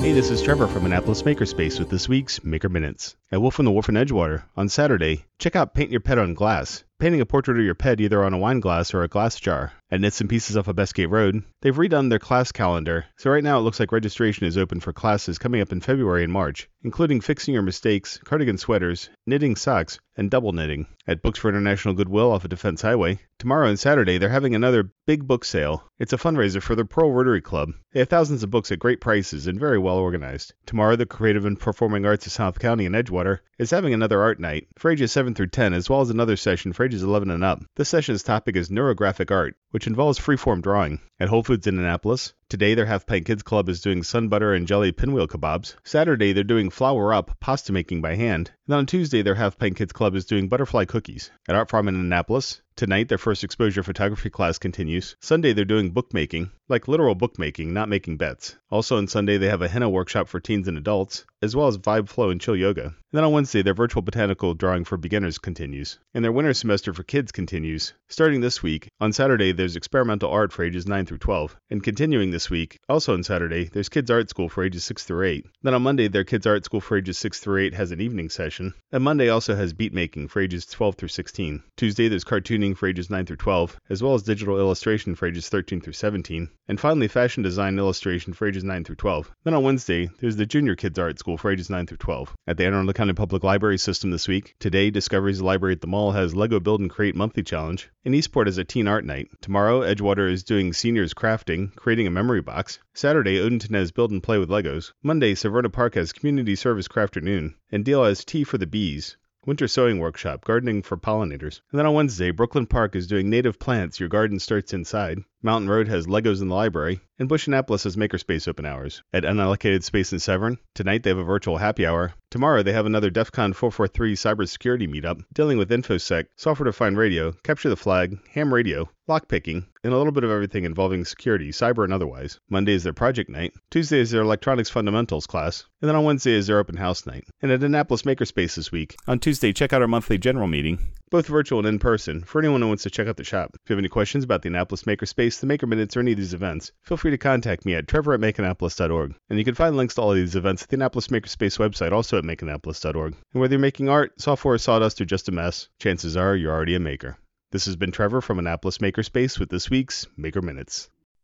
Hey, 0.00 0.12
this 0.12 0.30
is 0.30 0.42
Trevor 0.42 0.68
from 0.68 0.86
Annapolis 0.86 1.22
Makerspace 1.22 1.78
with 1.80 1.90
this 1.90 2.08
week's 2.08 2.44
Maker 2.44 2.68
Minutes. 2.68 3.16
At 3.34 3.42
Wolf 3.42 3.58
on 3.58 3.64
the 3.64 3.72
Wharf 3.72 3.88
in 3.88 3.96
Edgewater, 3.96 4.44
on 4.56 4.68
Saturday, 4.68 5.24
check 5.40 5.56
out 5.56 5.74
Paint 5.74 5.90
Your 5.90 5.98
Pet 5.98 6.18
on 6.18 6.34
Glass. 6.34 6.84
Painting 7.00 7.20
a 7.20 7.26
portrait 7.26 7.58
of 7.58 7.64
your 7.64 7.74
pet 7.74 8.00
either 8.00 8.22
on 8.22 8.32
a 8.32 8.38
wine 8.38 8.60
glass 8.60 8.94
or 8.94 9.02
a 9.02 9.08
glass 9.08 9.40
jar. 9.40 9.72
At 9.90 10.00
Knits 10.00 10.20
and 10.20 10.30
Pieces 10.30 10.56
off 10.56 10.68
of 10.68 10.76
Bestgate 10.76 11.10
Road, 11.10 11.42
they've 11.60 11.74
redone 11.74 12.08
their 12.08 12.20
class 12.20 12.52
calendar, 12.52 13.04
so 13.16 13.30
right 13.30 13.42
now 13.42 13.58
it 13.58 13.62
looks 13.62 13.80
like 13.80 13.90
registration 13.90 14.46
is 14.46 14.56
open 14.56 14.78
for 14.78 14.92
classes 14.92 15.38
coming 15.38 15.60
up 15.60 15.72
in 15.72 15.80
February 15.80 16.22
and 16.22 16.32
March, 16.32 16.68
including 16.82 17.20
fixing 17.20 17.52
your 17.52 17.62
mistakes, 17.62 18.18
cardigan 18.24 18.58
sweaters, 18.58 19.10
knitting 19.26 19.56
socks, 19.56 19.98
and 20.16 20.30
double 20.30 20.52
knitting. 20.52 20.86
At 21.06 21.22
Books 21.22 21.38
for 21.38 21.48
International 21.48 21.94
Goodwill 21.94 22.30
off 22.30 22.44
of 22.44 22.50
Defense 22.50 22.82
Highway, 22.82 23.18
tomorrow 23.38 23.68
and 23.68 23.78
Saturday 23.78 24.18
they're 24.18 24.28
having 24.28 24.54
another 24.54 24.90
big 25.06 25.26
book 25.26 25.44
sale. 25.44 25.84
It's 25.98 26.12
a 26.12 26.16
fundraiser 26.16 26.62
for 26.62 26.74
the 26.74 26.84
Pearl 26.84 27.12
Rotary 27.12 27.42
Club. 27.42 27.70
They 27.92 28.00
have 28.00 28.08
thousands 28.08 28.42
of 28.42 28.50
books 28.50 28.72
at 28.72 28.78
great 28.78 29.00
prices 29.00 29.46
and 29.46 29.60
very 29.60 29.78
well 29.78 29.98
organized. 29.98 30.54
Tomorrow, 30.66 30.96
the 30.96 31.06
Creative 31.06 31.44
and 31.44 31.58
Performing 31.58 32.06
Arts 32.06 32.26
of 32.26 32.32
South 32.32 32.58
County 32.58 32.86
in 32.86 32.92
Edgewater 32.92 33.23
is 33.58 33.70
having 33.70 33.94
another 33.94 34.20
art 34.20 34.38
night 34.38 34.68
for 34.76 34.90
ages 34.90 35.12
7 35.12 35.34
through 35.34 35.48
10, 35.48 35.72
as 35.72 35.88
well 35.88 36.00
as 36.00 36.10
another 36.10 36.36
session 36.36 36.72
for 36.72 36.84
ages 36.84 37.02
11 37.02 37.30
and 37.30 37.44
up. 37.44 37.62
This 37.76 37.88
session's 37.88 38.22
topic 38.22 38.56
is 38.56 38.68
neurographic 38.68 39.30
art, 39.30 39.56
which 39.70 39.86
involves 39.86 40.18
freeform 40.18 40.62
drawing. 40.62 41.00
At 41.18 41.28
Whole 41.28 41.42
Foods 41.42 41.66
in 41.66 41.78
Annapolis, 41.78 42.34
Today, 42.50 42.74
their 42.74 42.86
Half 42.86 43.06
Pint 43.06 43.26
Kids 43.26 43.42
Club 43.42 43.68
is 43.68 43.80
doing 43.80 44.02
sun 44.02 44.28
butter 44.28 44.52
and 44.52 44.68
jelly 44.68 44.92
pinwheel 44.92 45.26
kebabs. 45.26 45.74
Saturday, 45.82 46.32
they're 46.32 46.44
doing 46.44 46.70
flour 46.70 47.12
up 47.12 47.40
pasta 47.40 47.72
making 47.72 48.02
by 48.02 48.14
hand. 48.14 48.52
And 48.66 48.76
on 48.76 48.86
Tuesday, 48.86 49.22
their 49.22 49.34
Half 49.34 49.58
Pint 49.58 49.76
Kids 49.76 49.92
Club 49.92 50.14
is 50.14 50.26
doing 50.26 50.48
butterfly 50.48 50.84
cookies. 50.84 51.30
At 51.48 51.56
Art 51.56 51.70
Farm 51.70 51.88
in 51.88 51.96
Annapolis, 51.96 52.60
Tonight, 52.76 53.08
their 53.08 53.18
first 53.18 53.44
exposure 53.44 53.84
photography 53.84 54.30
class 54.30 54.58
continues. 54.58 55.14
Sunday, 55.20 55.52
they're 55.52 55.64
doing 55.64 55.90
bookmaking, 55.90 56.50
like 56.68 56.88
literal 56.88 57.14
bookmaking, 57.14 57.72
not 57.72 57.88
making 57.88 58.16
bets. 58.16 58.56
Also 58.68 58.96
on 58.96 59.06
Sunday, 59.06 59.38
they 59.38 59.48
have 59.48 59.62
a 59.62 59.68
henna 59.68 59.88
workshop 59.88 60.26
for 60.26 60.40
teens 60.40 60.66
and 60.66 60.76
adults, 60.76 61.24
as 61.40 61.54
well 61.54 61.68
as 61.68 61.78
vibe 61.78 62.08
flow 62.08 62.30
and 62.30 62.40
chill 62.40 62.56
yoga. 62.56 62.86
And 62.86 62.94
then 63.12 63.22
on 63.22 63.32
Wednesday, 63.32 63.62
their 63.62 63.74
virtual 63.74 64.02
botanical 64.02 64.54
drawing 64.54 64.82
for 64.82 64.96
beginners 64.96 65.38
continues. 65.38 66.00
And 66.14 66.24
their 66.24 66.32
winter 66.32 66.52
semester 66.52 66.92
for 66.92 67.04
kids 67.04 67.30
continues. 67.30 67.92
Starting 68.08 68.40
this 68.40 68.60
week, 68.60 68.88
on 68.98 69.12
Saturday, 69.12 69.52
there's 69.52 69.76
experimental 69.76 70.32
art 70.32 70.52
for 70.52 70.64
ages 70.64 70.88
9 70.88 71.06
through 71.06 71.18
12. 71.18 71.56
And 71.70 71.80
continuing 71.80 72.32
this 72.32 72.50
week, 72.50 72.80
also 72.88 73.12
on 73.12 73.22
Saturday, 73.22 73.66
there's 73.72 73.88
kids 73.88 74.10
art 74.10 74.30
school 74.30 74.48
for 74.48 74.64
ages 74.64 74.82
6 74.82 75.04
through 75.04 75.26
8. 75.28 75.46
Then 75.62 75.74
on 75.74 75.82
Monday, 75.82 76.08
their 76.08 76.24
kids 76.24 76.46
art 76.46 76.64
school 76.64 76.80
for 76.80 76.96
ages 76.96 77.18
6 77.18 77.38
through 77.38 77.62
8 77.66 77.74
has 77.74 77.92
an 77.92 78.00
evening 78.00 78.30
session. 78.30 78.74
And 78.90 79.04
Monday 79.04 79.28
also 79.28 79.54
has 79.54 79.72
beat 79.72 79.92
making 79.92 80.26
for 80.28 80.40
ages 80.40 80.66
12 80.66 80.96
through 80.96 81.08
16. 81.08 81.62
Tuesday, 81.76 82.08
there's 82.08 82.24
cartooning 82.24 82.63
cartooning 82.64 82.76
for 82.76 82.88
ages 82.88 83.10
9 83.10 83.26
through 83.26 83.36
12, 83.36 83.78
as 83.90 84.02
well 84.02 84.14
as 84.14 84.22
digital 84.22 84.58
illustration 84.58 85.14
for 85.14 85.26
ages 85.26 85.50
13 85.50 85.82
through 85.82 85.92
17, 85.92 86.48
and 86.66 86.80
finally 86.80 87.08
fashion 87.08 87.42
design 87.42 87.78
illustration 87.78 88.32
for 88.32 88.48
ages 88.48 88.64
9 88.64 88.84
through 88.84 88.96
12. 88.96 89.30
Then 89.44 89.52
on 89.52 89.62
Wednesday, 89.62 90.08
there's 90.18 90.36
the 90.36 90.46
Junior 90.46 90.74
Kids 90.74 90.98
Art 90.98 91.18
School 91.18 91.36
for 91.36 91.50
ages 91.50 91.68
9 91.68 91.86
through 91.86 91.98
12. 91.98 92.34
At 92.46 92.56
the 92.56 92.64
Anne 92.64 92.72
Arundel 92.72 92.94
County 92.94 93.12
Public 93.12 93.44
Library 93.44 93.76
system 93.76 94.10
this 94.10 94.28
week, 94.28 94.54
today 94.60 94.90
Discoveries 94.90 95.42
Library 95.42 95.74
at 95.74 95.82
the 95.82 95.86
Mall 95.86 96.12
has 96.12 96.34
Lego 96.34 96.58
Build 96.58 96.80
and 96.80 96.88
Create 96.88 97.14
Monthly 97.14 97.42
Challenge, 97.42 97.90
and 98.02 98.14
Eastport 98.14 98.46
has 98.46 98.56
a 98.56 98.64
Teen 98.64 98.88
Art 98.88 99.04
Night. 99.04 99.28
Tomorrow, 99.42 99.82
Edgewater 99.82 100.30
is 100.30 100.42
doing 100.42 100.72
seniors 100.72 101.12
crafting, 101.12 101.74
creating 101.76 102.06
a 102.06 102.10
memory 102.10 102.40
box. 102.40 102.78
Saturday, 102.94 103.38
Odenton 103.38 103.74
has 103.74 103.92
Build 103.92 104.10
and 104.10 104.22
Play 104.22 104.38
with 104.38 104.48
Legos. 104.48 104.92
Monday, 105.02 105.34
Severna 105.34 105.70
Park 105.70 105.96
has 105.96 106.12
Community 106.12 106.54
Service 106.54 106.88
Crafternoon, 106.88 107.54
and 107.70 107.84
Deale 107.84 108.04
has 108.04 108.24
Tea 108.24 108.44
for 108.44 108.56
the 108.56 108.66
Bees. 108.66 109.18
Winter 109.46 109.68
Sowing 109.68 109.98
Workshop, 109.98 110.42
Gardening 110.42 110.80
for 110.80 110.96
Pollinators. 110.96 111.60
And 111.70 111.78
then 111.78 111.84
on 111.84 111.92
Wednesday, 111.92 112.30
Brooklyn 112.30 112.66
Park 112.66 112.96
is 112.96 113.06
doing 113.06 113.28
Native 113.28 113.58
Plants, 113.58 114.00
Your 114.00 114.08
Garden 114.08 114.38
Starts 114.38 114.72
Inside. 114.72 115.18
Mountain 115.44 115.68
Road 115.68 115.88
has 115.88 116.06
Legos 116.06 116.40
in 116.40 116.48
the 116.48 116.54
library, 116.54 117.02
and 117.18 117.28
Bush 117.28 117.46
Annapolis 117.46 117.84
has 117.84 117.96
Makerspace 117.96 118.48
open 118.48 118.64
hours. 118.64 119.02
At 119.12 119.24
Unallocated 119.24 119.82
Space 119.82 120.10
in 120.10 120.18
Severn, 120.18 120.56
tonight 120.74 121.02
they 121.02 121.10
have 121.10 121.18
a 121.18 121.22
virtual 121.22 121.58
happy 121.58 121.84
hour. 121.84 122.14
Tomorrow 122.30 122.62
they 122.62 122.72
have 122.72 122.86
another 122.86 123.10
DEF 123.10 123.30
CON 123.30 123.52
443 123.52 124.16
cybersecurity 124.16 124.88
meetup 124.88 125.22
dealing 125.34 125.58
with 125.58 125.68
InfoSec, 125.68 126.24
software 126.34 126.64
defined 126.64 126.96
radio, 126.96 127.32
capture 127.44 127.68
the 127.68 127.76
flag, 127.76 128.18
ham 128.30 128.52
radio, 128.52 128.88
lockpicking, 129.08 129.66
and 129.84 129.92
a 129.92 129.96
little 129.96 130.12
bit 130.12 130.24
of 130.24 130.30
everything 130.30 130.64
involving 130.64 131.04
security, 131.04 131.50
cyber 131.50 131.84
and 131.84 131.92
otherwise. 131.92 132.40
Monday 132.48 132.72
is 132.72 132.82
their 132.82 132.92
project 132.92 133.28
night. 133.28 133.52
Tuesday 133.70 134.00
is 134.00 134.10
their 134.10 134.22
electronics 134.22 134.70
fundamentals 134.70 135.26
class. 135.26 135.64
And 135.82 135.88
then 135.88 135.96
on 135.96 136.04
Wednesday 136.04 136.32
is 136.32 136.46
their 136.46 136.58
open 136.58 136.76
house 136.76 137.06
night. 137.06 137.24
And 137.42 137.52
at 137.52 137.62
Annapolis 137.62 138.02
Makerspace 138.02 138.56
this 138.56 138.72
week. 138.72 138.96
On 139.06 139.18
Tuesday, 139.18 139.52
check 139.52 139.72
out 139.72 139.82
our 139.82 139.88
monthly 139.88 140.16
general 140.16 140.48
meeting, 140.48 140.78
both 141.10 141.26
virtual 141.26 141.58
and 141.58 141.68
in 141.68 141.78
person, 141.78 142.22
for 142.22 142.38
anyone 142.38 142.62
who 142.62 142.68
wants 142.68 142.84
to 142.84 142.90
check 142.90 143.06
out 143.06 143.18
the 143.18 143.24
shop. 143.24 143.50
If 143.54 143.70
you 143.70 143.74
have 143.74 143.80
any 143.80 143.90
questions 143.90 144.24
about 144.24 144.42
the 144.42 144.48
Annapolis 144.48 144.84
Makerspace, 144.84 145.33
the 145.40 145.46
Maker 145.46 145.66
Minutes, 145.66 145.96
or 145.96 146.00
any 146.00 146.12
of 146.12 146.18
these 146.18 146.34
events, 146.34 146.72
feel 146.82 146.96
free 146.96 147.10
to 147.10 147.18
contact 147.18 147.64
me 147.64 147.74
at 147.74 147.88
trevor 147.88 148.14
at 148.14 148.20
makeannapolis.org. 148.20 149.14
And 149.28 149.38
you 149.38 149.44
can 149.44 149.54
find 149.54 149.76
links 149.76 149.94
to 149.94 150.02
all 150.02 150.10
of 150.10 150.16
these 150.16 150.36
events 150.36 150.62
at 150.62 150.68
the 150.68 150.76
Annapolis 150.76 151.08
Makerspace 151.08 151.58
website, 151.58 151.92
also 151.92 152.18
at 152.18 152.24
makeannapolis.org. 152.24 153.14
And 153.32 153.40
whether 153.40 153.54
you're 153.54 153.60
making 153.60 153.88
art, 153.88 154.20
software, 154.20 154.58
sawdust, 154.58 155.00
or 155.00 155.04
just 155.04 155.28
a 155.28 155.32
mess, 155.32 155.68
chances 155.80 156.16
are 156.16 156.36
you're 156.36 156.52
already 156.52 156.74
a 156.74 156.80
maker. 156.80 157.18
This 157.52 157.66
has 157.66 157.76
been 157.76 157.92
Trevor 157.92 158.20
from 158.20 158.38
Annapolis 158.38 158.78
Makerspace 158.78 159.38
with 159.38 159.48
this 159.48 159.70
week's 159.70 160.06
Maker 160.16 160.42
Minutes. 160.42 160.88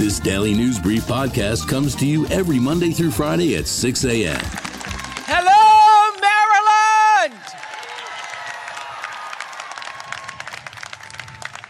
This 0.00 0.18
Daily 0.18 0.54
News 0.54 0.78
Brief 0.78 1.02
podcast 1.02 1.68
comes 1.68 1.94
to 1.96 2.06
you 2.06 2.26
every 2.28 2.58
Monday 2.58 2.90
through 2.90 3.10
Friday 3.10 3.54
at 3.56 3.66
6 3.66 4.06
a.m. 4.06 4.40
Hello, 5.26 6.16
Maryland! 6.22 7.42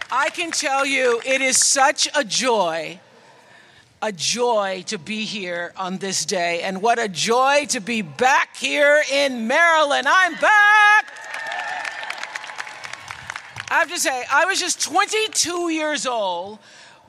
I 0.09 0.29
can 0.29 0.51
tell 0.51 0.85
you 0.85 1.21
it 1.25 1.41
is 1.41 1.57
such 1.57 2.07
a 2.15 2.23
joy, 2.23 3.01
a 4.01 4.13
joy 4.13 4.85
to 4.87 4.97
be 4.97 5.25
here 5.25 5.73
on 5.75 5.97
this 5.97 6.23
day, 6.23 6.61
and 6.61 6.81
what 6.81 6.99
a 6.99 7.09
joy 7.09 7.65
to 7.67 7.81
be 7.81 8.01
back 8.01 8.55
here 8.55 9.03
in 9.11 9.45
Maryland. 9.45 10.07
I'm 10.07 10.35
back! 10.35 11.11
I 13.69 13.79
have 13.79 13.89
to 13.89 13.99
say, 13.99 14.23
I 14.31 14.45
was 14.45 14.57
just 14.57 14.81
22 14.81 15.67
years 15.67 16.05
old 16.05 16.59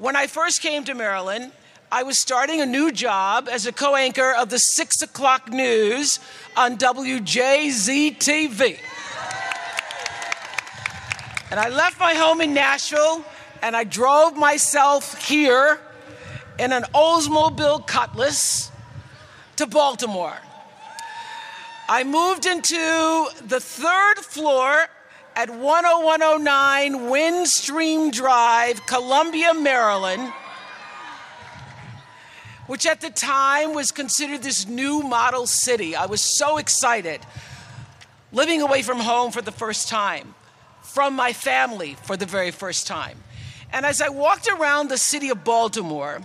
when 0.03 0.17
I 0.17 0.27
first 0.27 0.61
came 0.63 0.83
to 0.85 0.95
Maryland. 0.95 1.53
I 1.93 2.03
was 2.03 2.19
starting 2.19 2.61
a 2.61 2.67
new 2.67 2.91
job 2.91 3.49
as 3.49 3.67
a 3.67 3.73
co 3.73 3.95
anchor 3.95 4.33
of 4.33 4.49
the 4.49 4.59
6 4.59 5.01
o'clock 5.03 5.49
news 5.49 6.19
on 6.57 6.77
WJZ 6.77 8.19
TV. 8.19 8.79
And 11.53 11.61
I 11.61 11.69
left 11.69 12.01
my 12.01 12.15
home 12.15 12.41
in 12.41 12.53
Nashville 12.53 13.25
and 13.63 13.77
I 13.77 13.85
drove 13.85 14.37
myself 14.37 15.25
here 15.25 15.79
in 16.59 16.73
an 16.73 16.83
Oldsmobile 16.95 17.87
Cutlass 17.87 18.73
to 19.55 19.69
Baltimore. 19.69 20.37
I 21.89 22.03
moved 22.03 22.45
into 22.47 23.29
the 23.47 23.61
third 23.61 24.17
floor 24.17 24.89
at 25.35 25.49
10109 25.49 26.95
Windstream 27.11 28.13
Drive, 28.13 28.87
Columbia, 28.87 29.55
Maryland, 29.55 30.33
which 32.67 32.87
at 32.87 33.01
the 33.01 33.11
time 33.11 33.75
was 33.75 33.91
considered 33.91 34.43
this 34.43 34.67
new 34.67 35.03
model 35.03 35.47
city. 35.47 35.97
I 35.97 36.07
was 36.07 36.21
so 36.21 36.59
excited. 36.59 37.21
Living 38.33 38.63
away 38.63 38.83
from 38.83 38.99
home 38.99 39.31
for 39.31 39.43
the 39.43 39.53
first 39.53 39.89
time, 39.89 40.35
from 40.83 41.15
my 41.15 41.33
family 41.33 41.97
for 42.03 42.17
the 42.17 42.27
very 42.27 42.51
first 42.51 42.87
time. 42.87 43.19
And 43.73 43.87
as 43.87 44.03
I 44.03 44.09
walked 44.11 44.49
around 44.49 44.89
the 44.89 44.99
city 44.99 45.31
of 45.31 45.45
Baltimore 45.45 46.21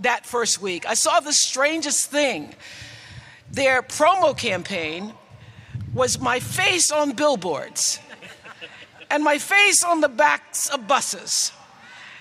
that 0.00 0.26
first 0.26 0.60
week, 0.60 0.86
I 0.86 0.94
saw 0.94 1.20
the 1.20 1.32
strangest 1.32 2.10
thing. 2.10 2.54
Their 3.50 3.82
promo 3.82 4.36
campaign 4.36 5.14
was 5.94 6.20
my 6.20 6.40
face 6.40 6.90
on 6.90 7.12
billboards 7.12 8.00
and 9.10 9.22
my 9.22 9.38
face 9.38 9.84
on 9.84 10.00
the 10.00 10.08
backs 10.08 10.68
of 10.68 10.86
buses. 10.88 11.52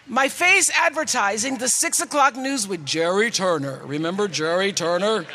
My 0.07 0.29
face 0.29 0.69
advertising 0.69 1.57
the 1.57 1.67
six 1.67 1.99
o'clock 1.99 2.35
news 2.35 2.67
with 2.67 2.85
Jerry 2.85 3.31
Turner. 3.31 3.81
Remember 3.83 4.27
Jerry 4.27 4.71
Turner? 4.71 5.25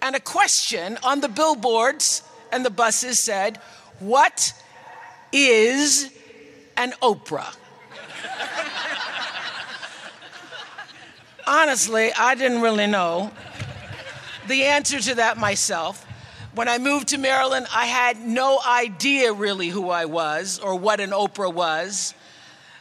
And 0.00 0.14
a 0.14 0.20
question 0.20 0.98
on 1.02 1.20
the 1.20 1.28
billboards 1.28 2.22
and 2.52 2.64
the 2.64 2.70
buses 2.70 3.18
said, 3.18 3.58
What 3.98 4.52
is 5.32 6.12
an 6.76 6.92
Oprah? 7.02 7.56
Honestly, 11.46 12.12
I 12.16 12.34
didn't 12.36 12.60
really 12.60 12.86
know 12.86 13.30
the 14.46 14.64
answer 14.64 15.00
to 15.00 15.14
that 15.16 15.36
myself. 15.36 16.06
When 16.54 16.68
I 16.68 16.78
moved 16.78 17.08
to 17.08 17.18
Maryland, 17.18 17.66
I 17.74 17.86
had 17.86 18.20
no 18.20 18.60
idea 18.64 19.32
really 19.32 19.70
who 19.70 19.90
I 19.90 20.04
was 20.04 20.60
or 20.60 20.76
what 20.76 21.00
an 21.00 21.10
Oprah 21.10 21.52
was. 21.52 22.14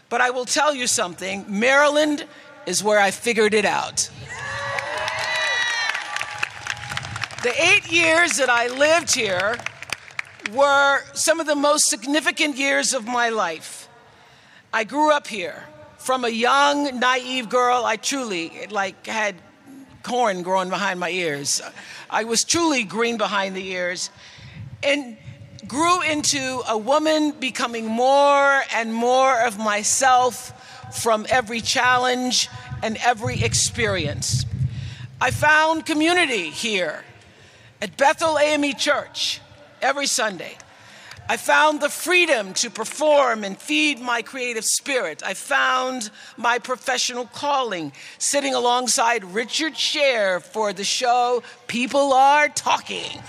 But 0.09 0.21
I 0.21 0.29
will 0.29 0.45
tell 0.45 0.75
you 0.75 0.85
something 0.85 1.45
Maryland 1.47 2.27
is 2.67 2.83
where 2.83 2.99
I 2.99 3.09
figured 3.09 3.55
it 3.55 3.65
out. 3.65 4.11
The 7.41 7.53
eight 7.61 7.91
years 7.91 8.37
that 8.37 8.49
I 8.49 8.67
lived 8.67 9.15
here 9.15 9.57
were 10.51 11.01
some 11.13 11.39
of 11.39 11.47
the 11.47 11.55
most 11.55 11.85
significant 11.85 12.57
years 12.57 12.93
of 12.93 13.07
my 13.07 13.29
life. 13.29 13.89
I 14.71 14.83
grew 14.83 15.11
up 15.11 15.27
here, 15.27 15.63
From 15.97 16.25
a 16.25 16.29
young, 16.29 16.99
naive 16.99 17.49
girl, 17.49 17.85
I 17.85 17.95
truly 17.95 18.67
like 18.69 19.07
had 19.07 19.35
corn 20.03 20.43
growing 20.43 20.69
behind 20.69 20.99
my 20.99 21.09
ears. 21.09 21.61
I 22.09 22.25
was 22.25 22.43
truly 22.43 22.83
green 22.83 23.17
behind 23.17 23.55
the 23.55 23.67
ears 23.69 24.09
and 24.83 25.17
grew 25.67 26.01
into 26.01 26.61
a 26.67 26.77
woman 26.77 27.31
becoming 27.31 27.87
more 27.87 28.61
and 28.75 28.93
more 28.93 29.39
of 29.45 29.57
myself 29.57 30.51
from 31.01 31.25
every 31.29 31.61
challenge 31.61 32.49
and 32.83 32.97
every 32.97 33.41
experience. 33.41 34.45
I 35.19 35.31
found 35.31 35.85
community 35.85 36.49
here 36.49 37.03
at 37.81 37.97
Bethel 37.97 38.37
AME 38.37 38.73
Church 38.73 39.39
every 39.81 40.05
Sunday. 40.05 40.57
I 41.29 41.37
found 41.37 41.79
the 41.79 41.89
freedom 41.89 42.53
to 42.55 42.69
perform 42.69 43.45
and 43.45 43.57
feed 43.57 44.01
my 44.01 44.21
creative 44.21 44.65
spirit. 44.65 45.23
I 45.25 45.33
found 45.33 46.09
my 46.35 46.59
professional 46.59 47.27
calling 47.27 47.93
sitting 48.17 48.53
alongside 48.53 49.23
Richard 49.23 49.77
Sher 49.77 50.41
for 50.41 50.73
the 50.73 50.83
show 50.83 51.41
People 51.67 52.11
Are 52.11 52.49
Talking. 52.49 53.21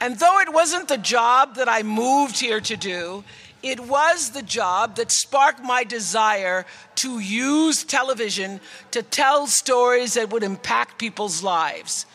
And 0.00 0.18
though 0.20 0.38
it 0.38 0.52
wasn't 0.52 0.86
the 0.86 0.96
job 0.96 1.56
that 1.56 1.68
I 1.68 1.82
moved 1.82 2.38
here 2.38 2.60
to 2.60 2.76
do, 2.76 3.24
it 3.62 3.80
was 3.80 4.30
the 4.30 4.42
job 4.42 4.94
that 4.96 5.10
sparked 5.10 5.62
my 5.62 5.82
desire 5.82 6.64
to 6.96 7.18
use 7.18 7.82
television 7.82 8.60
to 8.92 9.02
tell 9.02 9.48
stories 9.48 10.14
that 10.14 10.30
would 10.30 10.44
impact 10.44 10.98
people's 10.98 11.42
lives. 11.42 12.06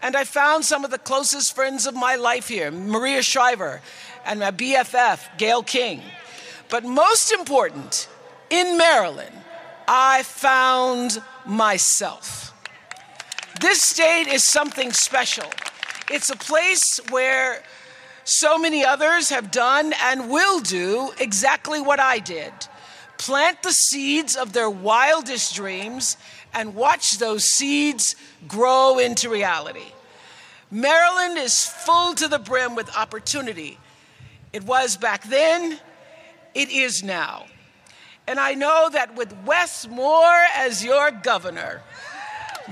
And 0.00 0.16
I 0.16 0.24
found 0.24 0.64
some 0.64 0.84
of 0.84 0.90
the 0.90 0.98
closest 0.98 1.54
friends 1.54 1.86
of 1.86 1.94
my 1.94 2.14
life 2.14 2.48
here 2.48 2.70
Maria 2.70 3.22
Shriver 3.22 3.80
and 4.24 4.40
my 4.40 4.50
BFF, 4.50 5.38
Gayle 5.38 5.62
King. 5.62 6.02
But 6.68 6.84
most 6.84 7.32
important, 7.32 8.08
in 8.50 8.76
Maryland, 8.76 9.34
I 9.88 10.22
found 10.22 11.22
myself. 11.46 12.52
This 13.60 13.82
state 13.82 14.26
is 14.28 14.44
something 14.44 14.92
special. 14.92 15.50
It's 16.10 16.30
a 16.30 16.36
place 16.36 17.00
where 17.10 17.62
so 18.24 18.58
many 18.58 18.84
others 18.84 19.30
have 19.30 19.50
done 19.50 19.94
and 20.04 20.30
will 20.30 20.60
do 20.60 21.12
exactly 21.18 21.80
what 21.80 21.98
I 21.98 22.18
did 22.18 22.52
plant 23.18 23.62
the 23.62 23.72
seeds 23.72 24.36
of 24.36 24.52
their 24.52 24.70
wildest 24.70 25.54
dreams 25.54 26.16
and 26.54 26.74
watch 26.74 27.18
those 27.18 27.44
seeds 27.44 28.16
grow 28.46 28.98
into 28.98 29.28
reality. 29.28 29.92
Maryland 30.70 31.38
is 31.38 31.64
full 31.64 32.14
to 32.14 32.28
the 32.28 32.38
brim 32.38 32.74
with 32.74 32.94
opportunity. 32.96 33.78
It 34.52 34.64
was 34.64 34.96
back 34.96 35.24
then, 35.24 35.78
it 36.54 36.70
is 36.70 37.02
now. 37.02 37.46
And 38.26 38.38
I 38.38 38.54
know 38.54 38.90
that 38.92 39.16
with 39.16 39.34
Wes 39.46 39.88
Moore 39.88 40.44
as 40.54 40.84
your 40.84 41.10
governor, 41.10 41.82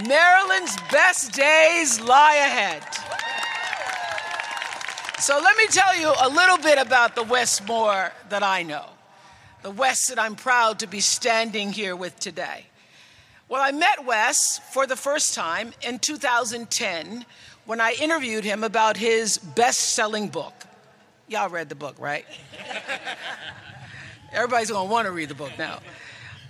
Maryland's 0.07 0.77
best 0.93 1.33
days 1.33 2.01
lie 2.01 2.37
ahead. 2.37 2.83
So 5.19 5.41
let 5.43 5.57
me 5.57 5.67
tell 5.69 5.99
you 5.99 6.13
a 6.23 6.29
little 6.29 6.59
bit 6.59 6.79
about 6.79 7.15
the 7.15 7.23
Wes 7.23 7.67
Moore 7.67 8.13
that 8.29 8.43
I 8.43 8.63
know, 8.63 8.85
the 9.63 9.71
Wes 9.71 10.09
that 10.09 10.19
I'm 10.19 10.35
proud 10.35 10.81
to 10.81 10.87
be 10.87 11.01
standing 11.01 11.73
here 11.73 11.97
with 11.97 12.21
today. 12.21 12.67
Well, 13.49 13.63
I 13.63 13.71
met 13.71 14.05
Wes 14.05 14.59
for 14.73 14.89
the 14.89 14.97
first 14.97 15.33
time 15.33 15.73
in 15.81 16.01
2010 16.01 17.25
when 17.65 17.81
I 17.81 17.93
interviewed 18.01 18.43
him 18.43 18.65
about 18.65 18.97
his 18.97 19.39
best 19.39 19.95
selling 19.95 20.29
book. 20.29 20.53
Y'all 21.29 21.49
read 21.49 21.69
the 21.69 21.77
book, 21.77 21.95
right? 22.01 22.27
Everybody's 24.33 24.71
gonna 24.71 24.91
wanna 24.91 25.13
read 25.13 25.29
the 25.29 25.37
book 25.37 25.53
now. 25.57 25.79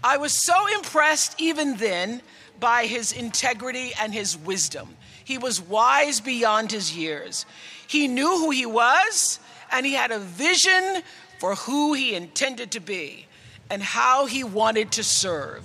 I 0.02 0.16
was 0.16 0.32
so 0.42 0.54
impressed 0.74 1.38
even 1.38 1.76
then 1.76 2.22
by 2.60 2.86
his 2.86 3.12
integrity 3.12 3.92
and 4.00 4.14
his 4.14 4.34
wisdom. 4.34 4.96
He 5.22 5.36
was 5.36 5.60
wise 5.60 6.20
beyond 6.20 6.72
his 6.72 6.96
years. 6.96 7.44
He 7.86 8.08
knew 8.08 8.38
who 8.38 8.50
he 8.50 8.64
was, 8.64 9.38
and 9.70 9.84
he 9.84 9.92
had 9.92 10.12
a 10.12 10.18
vision 10.18 11.02
for 11.40 11.56
who 11.56 11.92
he 11.92 12.14
intended 12.14 12.70
to 12.70 12.80
be 12.80 13.26
and 13.68 13.82
how 13.82 14.24
he 14.24 14.44
wanted 14.44 14.92
to 14.92 15.04
serve. 15.04 15.62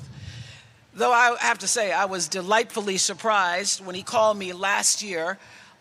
Though 0.94 1.12
I 1.12 1.38
have 1.40 1.60
to 1.60 1.68
say, 1.68 1.94
I 1.94 2.06
was 2.06 2.28
delightfully 2.28 2.98
surprised 2.98 3.86
when 3.86 3.96
he 3.96 4.04
called 4.04 4.38
me 4.38 4.52
last 4.52 5.02
year, 5.02 5.38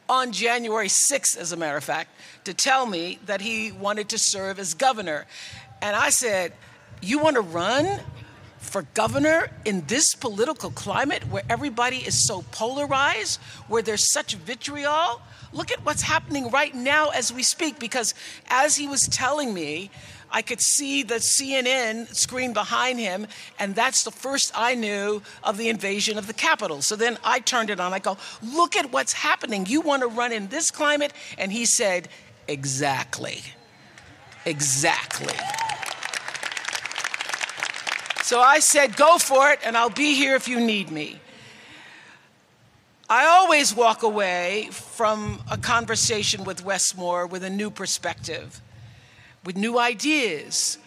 on 0.08 0.32
January 0.32 0.88
6th, 0.88 1.36
as 1.36 1.52
a 1.52 1.56
matter 1.56 1.76
of 1.76 1.84
fact, 1.84 2.10
to 2.42 2.52
tell 2.52 2.84
me 2.84 3.20
that 3.26 3.40
he 3.40 3.70
wanted 3.70 4.08
to 4.08 4.18
serve 4.18 4.58
as 4.58 4.74
governor. 4.74 5.24
And 5.80 5.94
I 5.94 6.10
said, 6.10 6.52
You 7.00 7.20
want 7.20 7.36
to 7.36 7.42
run 7.42 8.00
for 8.58 8.82
governor 8.94 9.50
in 9.64 9.84
this 9.86 10.14
political 10.14 10.70
climate 10.70 11.22
where 11.28 11.44
everybody 11.48 11.98
is 11.98 12.26
so 12.26 12.42
polarized, 12.50 13.40
where 13.68 13.82
there's 13.82 14.12
such 14.12 14.34
vitriol? 14.34 15.22
Look 15.52 15.70
at 15.70 15.84
what's 15.84 16.02
happening 16.02 16.50
right 16.50 16.74
now 16.74 17.08
as 17.08 17.32
we 17.32 17.44
speak, 17.44 17.78
because 17.78 18.12
as 18.48 18.76
he 18.76 18.88
was 18.88 19.08
telling 19.08 19.54
me, 19.54 19.90
I 20.30 20.42
could 20.42 20.60
see 20.60 21.02
the 21.02 21.16
CNN 21.16 22.14
screen 22.14 22.52
behind 22.52 22.98
him, 22.98 23.26
and 23.58 23.74
that's 23.74 24.04
the 24.04 24.10
first 24.10 24.52
I 24.54 24.74
knew 24.74 25.22
of 25.42 25.56
the 25.56 25.68
invasion 25.68 26.18
of 26.18 26.26
the 26.26 26.32
Capitol. 26.32 26.82
So 26.82 26.96
then 26.96 27.18
I 27.24 27.40
turned 27.40 27.70
it 27.70 27.80
on. 27.80 27.92
I 27.92 27.98
go, 27.98 28.16
Look 28.42 28.76
at 28.76 28.92
what's 28.92 29.12
happening. 29.12 29.66
You 29.66 29.80
want 29.80 30.02
to 30.02 30.08
run 30.08 30.32
in 30.32 30.48
this 30.48 30.70
climate? 30.70 31.12
And 31.38 31.50
he 31.50 31.64
said, 31.64 32.08
Exactly. 32.48 33.40
Exactly. 34.46 35.34
So 38.22 38.40
I 38.40 38.60
said, 38.60 38.96
Go 38.96 39.18
for 39.18 39.50
it, 39.50 39.58
and 39.64 39.76
I'll 39.76 39.90
be 39.90 40.14
here 40.14 40.36
if 40.36 40.46
you 40.46 40.60
need 40.60 40.90
me. 40.90 41.20
I 43.08 43.26
always 43.26 43.74
walk 43.74 44.04
away 44.04 44.68
from 44.70 45.42
a 45.50 45.58
conversation 45.58 46.44
with 46.44 46.64
Wes 46.64 46.96
Moore 46.96 47.26
with 47.26 47.42
a 47.42 47.50
new 47.50 47.68
perspective, 47.68 48.60
with 49.44 49.56
new 49.56 49.78
ideas, 49.78 50.78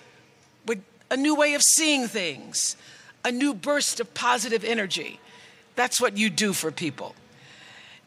with 0.65 0.83
a 1.09 1.17
new 1.17 1.35
way 1.35 1.53
of 1.53 1.61
seeing 1.61 2.07
things, 2.07 2.75
a 3.25 3.31
new 3.31 3.53
burst 3.53 3.99
of 3.99 4.13
positive 4.13 4.63
energy. 4.63 5.19
That's 5.75 5.99
what 5.99 6.17
you 6.17 6.29
do 6.29 6.53
for 6.53 6.71
people. 6.71 7.15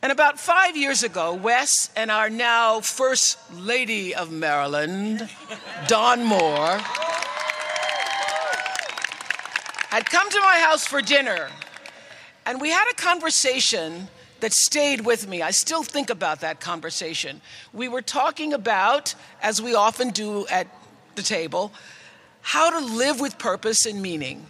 And 0.03 0.13
about 0.13 0.39
five 0.39 0.77
years 0.77 1.03
ago, 1.03 1.35
Wes 1.35 1.91
and 1.97 2.11
our 2.11 2.31
now 2.31 2.81
First 2.81 3.39
Lady 3.53 4.15
of 4.15 4.31
Maryland, 4.31 5.29
Dawn 5.89 6.23
Moore, 6.25 6.79
had 9.89 10.09
come 10.09 10.31
to 10.31 10.41
my 10.41 10.59
house 10.59 10.87
for 10.87 11.01
dinner. 11.01 11.49
And 12.45 12.61
we 12.61 12.71
had 12.71 12.89
a 12.91 12.95
conversation 12.95 14.09
that 14.41 14.53
stayed 14.53 15.07
with 15.07 15.29
me. 15.29 15.43
I 15.43 15.51
still 15.51 15.83
think 15.83 16.11
about 16.11 16.41
that 16.41 16.61
conversation. 16.61 17.41
We 17.73 17.89
were 17.89 18.03
talking 18.03 18.53
about, 18.53 19.15
as 19.43 19.63
we 19.63 19.75
often 19.75 20.11
do 20.11 20.47
at 20.49 20.67
the 21.15 21.23
table, 21.23 21.73
how 22.43 22.79
to 22.79 22.95
live 22.95 23.21
with 23.21 23.39
purpose 23.39 23.87
and 23.87 24.03
meaning, 24.03 24.47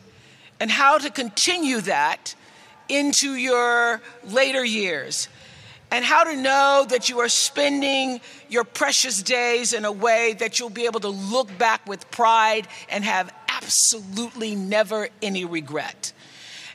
and 0.60 0.70
how 0.70 0.98
to 0.98 1.10
continue 1.10 1.80
that 1.82 2.34
into 2.88 3.34
your 3.34 4.00
later 4.24 4.64
years, 4.64 5.28
and 5.90 6.04
how 6.04 6.24
to 6.24 6.36
know 6.36 6.84
that 6.88 7.08
you 7.08 7.20
are 7.20 7.28
spending 7.28 8.20
your 8.48 8.64
precious 8.64 9.22
days 9.22 9.72
in 9.72 9.84
a 9.84 9.92
way 9.92 10.34
that 10.40 10.58
you'll 10.58 10.68
be 10.68 10.86
able 10.86 11.00
to 11.00 11.08
look 11.08 11.56
back 11.58 11.86
with 11.86 12.10
pride 12.10 12.66
and 12.88 13.04
have 13.04 13.32
absolutely 13.48 14.54
never 14.54 15.08
any 15.22 15.44
regret. 15.44 16.12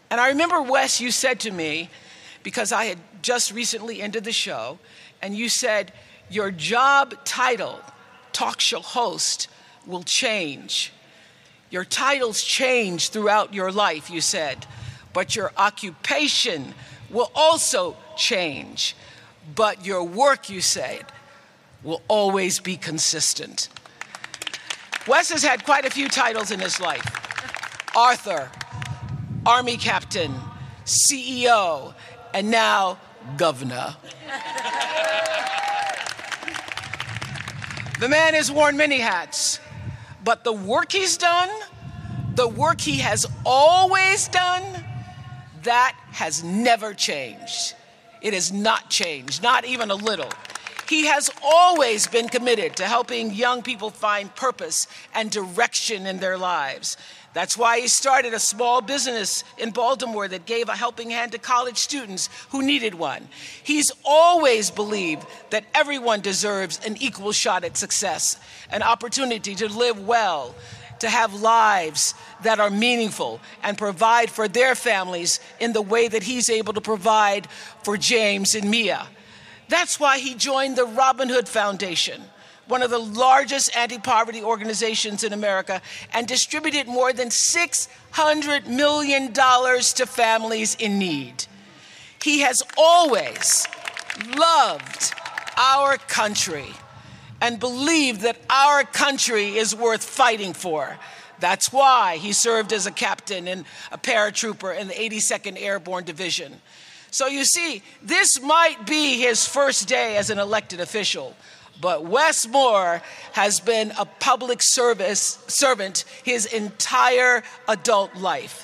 And 0.09 0.19
I 0.19 0.29
remember, 0.29 0.61
Wes, 0.61 0.99
you 0.99 1.11
said 1.11 1.39
to 1.41 1.51
me, 1.51 1.89
because 2.43 2.71
I 2.71 2.85
had 2.85 2.97
just 3.21 3.51
recently 3.51 4.01
ended 4.01 4.23
the 4.23 4.31
show, 4.31 4.79
and 5.21 5.35
you 5.35 5.49
said, 5.49 5.91
Your 6.29 6.51
job 6.51 7.13
title, 7.23 7.79
talk 8.33 8.59
show 8.59 8.79
host, 8.79 9.47
will 9.85 10.03
change. 10.03 10.91
Your 11.69 11.85
titles 11.85 12.43
change 12.43 13.09
throughout 13.09 13.53
your 13.53 13.71
life, 13.71 14.09
you 14.09 14.21
said, 14.21 14.65
but 15.13 15.35
your 15.35 15.51
occupation 15.57 16.73
will 17.09 17.31
also 17.33 17.95
change. 18.17 18.95
But 19.55 19.85
your 19.85 20.03
work, 20.03 20.49
you 20.49 20.61
said, 20.61 21.05
will 21.83 22.01
always 22.07 22.59
be 22.59 22.77
consistent. 22.77 23.69
Wes 25.07 25.31
has 25.31 25.43
had 25.43 25.65
quite 25.65 25.85
a 25.85 25.89
few 25.89 26.07
titles 26.07 26.51
in 26.51 26.59
his 26.59 26.79
life 26.79 27.05
author, 27.95 28.49
Army 29.45 29.75
Captain, 29.75 30.33
CEO, 30.85 31.93
and 32.33 32.49
now 32.49 32.97
Governor. 33.37 33.95
the 37.99 38.09
man 38.09 38.33
has 38.33 38.51
worn 38.51 38.77
many 38.77 38.99
hats, 38.99 39.59
but 40.23 40.43
the 40.43 40.53
work 40.53 40.91
he's 40.91 41.17
done, 41.17 41.49
the 42.35 42.47
work 42.47 42.81
he 42.81 42.97
has 42.99 43.25
always 43.45 44.27
done, 44.27 44.63
that 45.63 45.95
has 46.11 46.43
never 46.43 46.93
changed. 46.93 47.75
It 48.21 48.33
has 48.33 48.51
not 48.51 48.89
changed, 48.89 49.41
not 49.43 49.65
even 49.65 49.91
a 49.91 49.95
little. 49.95 50.29
He 50.87 51.05
has 51.05 51.31
always 51.41 52.07
been 52.07 52.27
committed 52.27 52.75
to 52.75 52.85
helping 52.85 53.33
young 53.33 53.61
people 53.61 53.91
find 53.91 54.35
purpose 54.35 54.87
and 55.15 55.31
direction 55.31 56.05
in 56.05 56.19
their 56.19 56.37
lives. 56.37 56.97
That's 57.33 57.57
why 57.57 57.79
he 57.79 57.87
started 57.87 58.33
a 58.33 58.39
small 58.39 58.81
business 58.81 59.43
in 59.57 59.71
Baltimore 59.71 60.27
that 60.27 60.45
gave 60.45 60.67
a 60.67 60.75
helping 60.75 61.09
hand 61.09 61.31
to 61.31 61.37
college 61.37 61.77
students 61.77 62.29
who 62.49 62.61
needed 62.61 62.93
one. 62.93 63.29
He's 63.63 63.91
always 64.03 64.69
believed 64.69 65.25
that 65.49 65.63
everyone 65.73 66.19
deserves 66.19 66.79
an 66.85 66.97
equal 66.99 67.31
shot 67.31 67.63
at 67.63 67.77
success, 67.77 68.37
an 68.69 68.83
opportunity 68.83 69.55
to 69.55 69.69
live 69.69 70.05
well, 70.05 70.55
to 70.99 71.09
have 71.09 71.33
lives 71.33 72.13
that 72.43 72.59
are 72.59 72.69
meaningful 72.69 73.39
and 73.63 73.77
provide 73.77 74.29
for 74.29 74.47
their 74.47 74.75
families 74.75 75.39
in 75.59 75.71
the 75.73 75.81
way 75.81 76.07
that 76.09 76.23
he's 76.23 76.49
able 76.49 76.73
to 76.73 76.81
provide 76.81 77.47
for 77.83 77.95
James 77.97 78.55
and 78.55 78.69
Mia. 78.69 79.07
That's 79.69 79.99
why 79.99 80.19
he 80.19 80.35
joined 80.35 80.75
the 80.75 80.85
Robin 80.85 81.29
Hood 81.29 81.47
Foundation 81.47 82.21
one 82.71 82.81
of 82.81 82.89
the 82.89 82.97
largest 82.97 83.75
anti 83.75 83.97
poverty 83.97 84.41
organizations 84.41 85.25
in 85.25 85.33
America, 85.33 85.81
and 86.13 86.25
distributed 86.25 86.87
more 86.87 87.11
than 87.11 87.27
$600 87.27 88.65
million 88.65 89.33
to 89.33 90.05
families 90.07 90.75
in 90.75 90.97
need. 90.97 91.45
He 92.23 92.39
has 92.39 92.63
always 92.77 93.67
loved 94.37 95.13
our 95.57 95.97
country 95.97 96.67
and 97.41 97.59
believed 97.59 98.21
that 98.21 98.37
our 98.49 98.83
country 98.83 99.57
is 99.57 99.75
worth 99.75 100.03
fighting 100.03 100.53
for. 100.53 100.97
That's 101.39 101.73
why 101.73 102.17
he 102.17 102.31
served 102.31 102.71
as 102.71 102.85
a 102.85 102.91
captain 102.91 103.47
and 103.47 103.65
a 103.91 103.97
paratrooper 103.97 104.79
in 104.79 104.87
the 104.87 104.93
82nd 104.93 105.61
Airborne 105.61 106.05
Division. 106.05 106.61
So 107.09 107.27
you 107.27 107.43
see, 107.43 107.83
this 108.01 108.39
might 108.39 108.85
be 108.85 109.19
his 109.19 109.45
first 109.45 109.89
day 109.89 110.15
as 110.15 110.29
an 110.29 110.39
elected 110.39 110.79
official, 110.79 111.35
but 111.81 112.05
Wes 112.05 112.47
Moore 112.47 113.01
has 113.33 113.59
been 113.59 113.91
a 113.99 114.05
public 114.05 114.61
service 114.61 115.43
servant 115.47 116.05
his 116.23 116.45
entire 116.45 117.43
adult 117.67 118.15
life. 118.15 118.63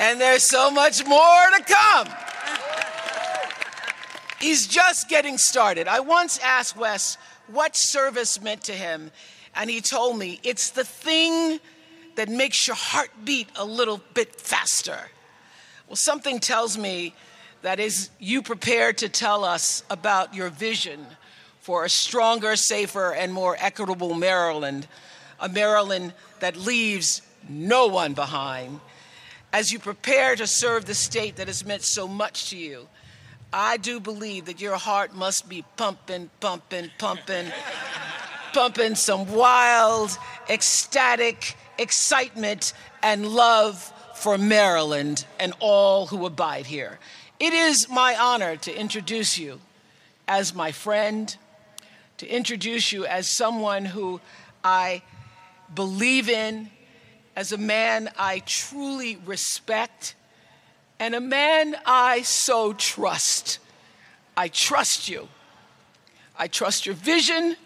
And 0.00 0.20
there's 0.20 0.42
so 0.42 0.70
much 0.70 1.06
more 1.06 1.44
to 1.56 1.64
come. 1.64 2.08
He's 4.40 4.66
just 4.66 5.08
getting 5.08 5.38
started. 5.38 5.88
I 5.88 6.00
once 6.00 6.38
asked 6.38 6.76
Wes 6.76 7.16
what 7.48 7.74
service 7.74 8.40
meant 8.40 8.62
to 8.64 8.72
him, 8.72 9.10
and 9.56 9.70
he 9.70 9.80
told 9.80 10.18
me 10.18 10.38
it's 10.44 10.70
the 10.70 10.84
thing 10.84 11.58
that 12.14 12.28
makes 12.28 12.66
your 12.66 12.76
heart 12.76 13.10
beat 13.24 13.48
a 13.56 13.64
little 13.64 14.00
bit 14.14 14.34
faster. 14.36 14.98
Well, 15.88 15.96
something 15.96 16.38
tells 16.38 16.76
me 16.76 17.14
that 17.62 17.80
is 17.80 18.10
you 18.18 18.42
prepared 18.42 18.98
to 18.98 19.08
tell 19.08 19.44
us 19.44 19.82
about 19.90 20.34
your 20.34 20.48
vision 20.50 21.06
for 21.60 21.84
a 21.84 21.90
stronger, 21.90 22.56
safer, 22.56 23.12
and 23.12 23.32
more 23.32 23.56
equitable 23.58 24.14
Maryland, 24.14 24.86
a 25.40 25.48
Maryland 25.48 26.14
that 26.40 26.56
leaves 26.56 27.22
no 27.48 27.86
one 27.86 28.14
behind. 28.14 28.80
As 29.52 29.72
you 29.72 29.78
prepare 29.78 30.36
to 30.36 30.46
serve 30.46 30.84
the 30.84 30.94
state 30.94 31.36
that 31.36 31.46
has 31.46 31.64
meant 31.64 31.82
so 31.82 32.06
much 32.06 32.50
to 32.50 32.56
you, 32.56 32.88
I 33.52 33.78
do 33.78 33.98
believe 33.98 34.44
that 34.44 34.60
your 34.60 34.76
heart 34.76 35.14
must 35.14 35.48
be 35.48 35.64
pumping, 35.76 36.30
pumping, 36.40 36.90
pumping, 36.98 37.50
pumping 38.52 38.94
some 38.94 39.32
wild, 39.32 40.16
ecstatic 40.50 41.56
excitement 41.78 42.74
and 43.02 43.26
love 43.26 43.92
for 44.14 44.36
Maryland 44.36 45.24
and 45.38 45.54
all 45.60 46.06
who 46.06 46.26
abide 46.26 46.66
here. 46.66 46.98
It 47.40 47.52
is 47.52 47.88
my 47.88 48.16
honor 48.16 48.56
to 48.56 48.74
introduce 48.74 49.38
you 49.38 49.60
as 50.26 50.54
my 50.54 50.72
friend, 50.72 51.36
to 52.16 52.26
introduce 52.26 52.90
you 52.90 53.06
as 53.06 53.28
someone 53.28 53.84
who 53.84 54.20
I 54.64 55.02
believe 55.72 56.28
in, 56.28 56.70
as 57.36 57.52
a 57.52 57.56
man 57.56 58.10
I 58.18 58.40
truly 58.40 59.18
respect, 59.24 60.16
and 60.98 61.14
a 61.14 61.20
man 61.20 61.76
I 61.86 62.22
so 62.22 62.72
trust. 62.72 63.60
I 64.36 64.48
trust 64.48 65.08
you. 65.08 65.28
I 66.36 66.48
trust 66.48 66.86
your 66.86 66.96
vision. 66.96 67.56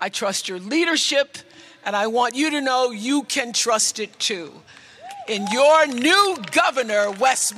I 0.00 0.08
trust 0.08 0.48
your 0.48 0.58
leadership. 0.58 1.38
And 1.84 1.94
I 1.94 2.08
want 2.08 2.34
you 2.34 2.50
to 2.50 2.60
know 2.60 2.90
you 2.90 3.22
can 3.22 3.52
trust 3.52 4.00
it 4.00 4.18
too. 4.18 4.52
In 5.28 5.46
your 5.52 5.86
new 5.86 6.38
governor, 6.50 7.12
Wes 7.12 7.54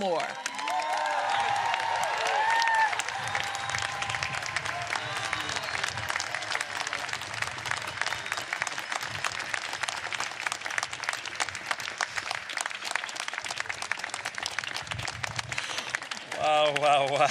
Wow. 17.19 17.27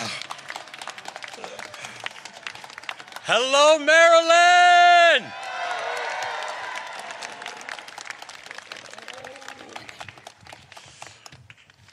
Hello, 3.23 3.79
Maryland! 3.79 5.31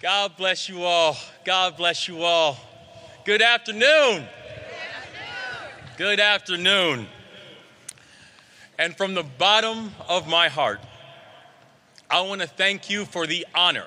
God 0.03 0.37
bless 0.37 0.69
you 0.69 0.83
all. 0.83 1.17
God 1.45 1.77
bless 1.77 2.09
you 2.09 2.25
all. 2.25 2.57
Good 3.25 3.41
afternoon. 3.41 4.27
Good 5.97 6.19
afternoon. 6.19 7.07
And 8.77 8.97
from 8.97 9.15
the 9.15 9.23
bottom 9.23 9.93
of 10.09 10.27
my 10.27 10.49
heart, 10.49 10.81
I 12.11 12.23
want 12.23 12.41
to 12.41 12.49
thank 12.49 12.91
you 12.91 13.05
for 13.05 13.29
the 13.29 13.47
honor 13.55 13.87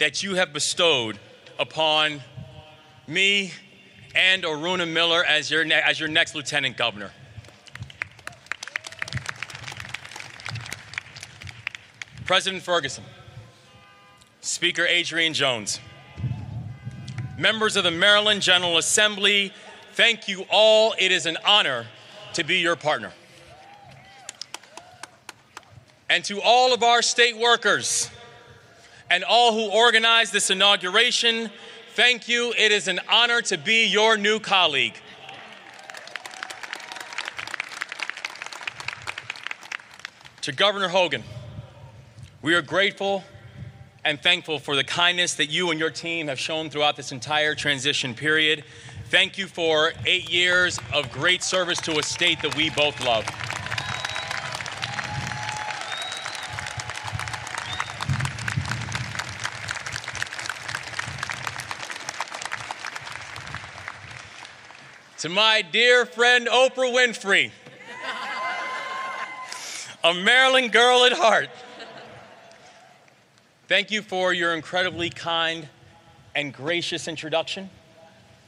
that 0.00 0.22
you 0.22 0.34
have 0.34 0.52
bestowed 0.52 1.18
upon 1.58 2.20
me 3.06 3.52
and 4.14 4.42
Aruna 4.44 4.90
Miller 4.90 5.24
as 5.24 5.50
your, 5.50 5.64
ne- 5.64 5.82
as 5.84 6.00
your 6.00 6.08
next 6.08 6.34
lieutenant 6.34 6.76
governor. 6.76 7.10
President 12.24 12.62
Ferguson, 12.62 13.04
Speaker 14.40 14.84
Adrienne 14.86 15.32
Jones, 15.32 15.78
members 17.38 17.76
of 17.76 17.84
the 17.84 17.90
Maryland 17.90 18.42
General 18.42 18.78
Assembly, 18.78 19.52
thank 19.92 20.26
you 20.26 20.44
all. 20.50 20.94
It 20.98 21.12
is 21.12 21.26
an 21.26 21.36
honor 21.46 21.86
to 22.32 22.42
be 22.42 22.56
your 22.56 22.74
partner. 22.74 23.12
And 26.08 26.24
to 26.24 26.40
all 26.40 26.72
of 26.72 26.82
our 26.82 27.02
state 27.02 27.36
workers 27.36 28.10
and 29.10 29.22
all 29.22 29.52
who 29.52 29.70
organized 29.72 30.32
this 30.32 30.50
inauguration, 30.50 31.50
thank 31.96 32.28
you. 32.28 32.52
It 32.58 32.72
is 32.72 32.88
an 32.88 33.00
honor 33.10 33.40
to 33.40 33.56
be 33.56 33.86
your 33.86 34.18
new 34.18 34.38
colleague. 34.38 34.94
To 40.42 40.52
Governor 40.52 40.88
Hogan, 40.88 41.24
we 42.42 42.54
are 42.54 42.60
grateful 42.60 43.24
and 44.04 44.22
thankful 44.22 44.58
for 44.58 44.76
the 44.76 44.84
kindness 44.84 45.34
that 45.36 45.46
you 45.46 45.70
and 45.70 45.80
your 45.80 45.90
team 45.90 46.28
have 46.28 46.38
shown 46.38 46.68
throughout 46.68 46.96
this 46.96 47.12
entire 47.12 47.54
transition 47.54 48.14
period. 48.14 48.62
Thank 49.06 49.38
you 49.38 49.46
for 49.46 49.94
eight 50.04 50.30
years 50.30 50.78
of 50.92 51.10
great 51.10 51.42
service 51.42 51.80
to 51.80 51.98
a 51.98 52.02
state 52.02 52.42
that 52.42 52.54
we 52.56 52.68
both 52.68 53.02
love. 53.04 53.24
To 65.26 65.32
my 65.32 65.60
dear 65.60 66.06
friend 66.06 66.46
Oprah 66.46 66.94
Winfrey, 66.94 67.50
a 70.04 70.14
Maryland 70.14 70.70
girl 70.70 71.04
at 71.04 71.14
heart. 71.14 71.50
Thank 73.66 73.90
you 73.90 74.02
for 74.02 74.32
your 74.32 74.54
incredibly 74.54 75.10
kind 75.10 75.68
and 76.36 76.52
gracious 76.52 77.08
introduction. 77.08 77.70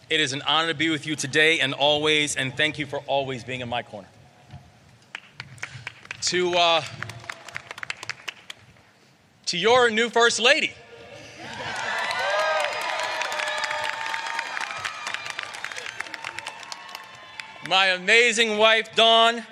It 0.09 0.21
is 0.21 0.33
an 0.33 0.43
honor 0.43 0.69
to 0.69 0.75
be 0.75 0.88
with 0.88 1.05
you 1.05 1.17
today 1.17 1.59
and 1.59 1.75
always, 1.75 2.37
and 2.37 2.57
thank 2.57 2.79
you 2.79 2.87
for 2.87 3.01
always 3.09 3.43
being 3.43 3.61
in 3.61 3.69
my 3.69 3.83
corner. 3.83 4.09
To, 6.27 6.55
uh, 6.55 6.83
to 9.47 9.59
your 9.59 9.91
new 9.91 10.11
First 10.11 10.38
Lady. 10.38 10.67
My 17.68 17.88
amazing 17.88 18.57
wife, 18.57 18.96
Dawn, 18.96 19.44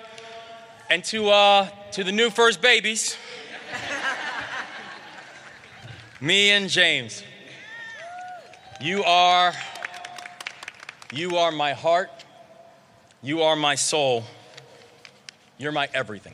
and 0.89 1.03
to, 1.03 1.29
uh, 1.29 1.69
to 1.91 2.03
the 2.03 2.11
new 2.11 2.31
first 2.31 2.63
babies. 2.63 3.15
Mia 6.19 6.57
and 6.57 6.67
James. 6.67 7.21
You 8.81 9.03
are 9.03 9.53
you 11.13 11.37
are 11.37 11.51
my 11.51 11.73
heart. 11.73 12.09
You 13.21 13.43
are 13.43 13.55
my 13.55 13.75
soul. 13.75 14.23
You're 15.59 15.71
my 15.71 15.87
everything. 15.93 16.33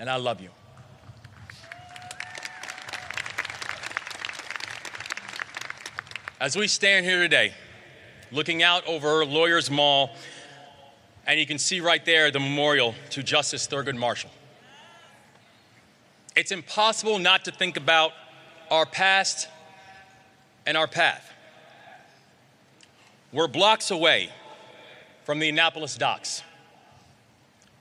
and 0.00 0.10
I 0.10 0.16
love 0.16 0.40
you. 0.40 0.50
As 6.40 6.56
we 6.56 6.66
stand 6.66 7.06
here 7.06 7.20
today, 7.20 7.54
looking 8.32 8.64
out 8.64 8.84
over 8.88 9.24
Lawyers 9.24 9.70
Mall, 9.70 10.10
and 11.26 11.38
you 11.38 11.46
can 11.46 11.58
see 11.58 11.80
right 11.80 12.04
there 12.04 12.30
the 12.30 12.40
memorial 12.40 12.94
to 13.10 13.22
Justice 13.22 13.66
Thurgood 13.66 13.96
Marshall. 13.96 14.30
It's 16.34 16.50
impossible 16.50 17.18
not 17.18 17.44
to 17.44 17.50
think 17.50 17.76
about 17.76 18.12
our 18.70 18.86
past 18.86 19.48
and 20.66 20.76
our 20.76 20.86
path. 20.86 21.30
We're 23.32 23.48
blocks 23.48 23.90
away 23.90 24.30
from 25.24 25.38
the 25.38 25.48
Annapolis 25.48 25.96
docks, 25.96 26.42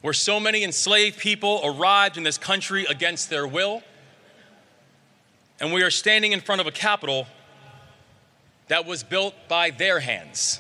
where 0.02 0.14
so 0.14 0.40
many 0.40 0.64
enslaved 0.64 1.18
people 1.18 1.62
arrived 1.64 2.18
in 2.18 2.24
this 2.24 2.38
country 2.38 2.86
against 2.86 3.30
their 3.30 3.48
will. 3.48 3.82
And 5.60 5.74
we 5.74 5.84
are 5.84 5.92
standing 5.92 6.32
in 6.32 6.42
front 6.42 6.62
of 6.62 6.68
a 6.68 6.72
Capitol 6.72 7.28
that 8.68 8.86
was 8.86 9.04
built 9.04 9.36
by 9.48 9.70
their 9.70 10.00
hands. 10.00 10.60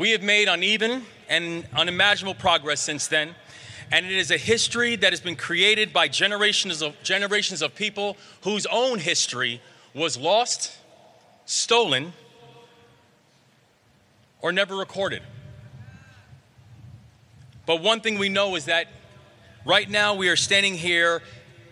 We 0.00 0.12
have 0.12 0.22
made 0.22 0.48
uneven 0.48 1.04
and 1.28 1.66
unimaginable 1.76 2.32
progress 2.32 2.80
since 2.80 3.06
then, 3.06 3.34
and 3.92 4.06
it 4.06 4.12
is 4.12 4.30
a 4.30 4.38
history 4.38 4.96
that 4.96 5.12
has 5.12 5.20
been 5.20 5.36
created 5.36 5.92
by 5.92 6.08
generations 6.08 6.80
of, 6.80 6.96
generations 7.02 7.60
of 7.60 7.74
people 7.74 8.16
whose 8.40 8.64
own 8.64 8.98
history 8.98 9.60
was 9.92 10.16
lost, 10.16 10.74
stolen, 11.44 12.14
or 14.40 14.52
never 14.52 14.74
recorded. 14.74 15.20
But 17.66 17.82
one 17.82 18.00
thing 18.00 18.18
we 18.18 18.30
know 18.30 18.56
is 18.56 18.64
that 18.64 18.86
right 19.66 19.90
now 19.90 20.14
we 20.14 20.30
are 20.30 20.36
standing 20.36 20.76
here 20.76 21.20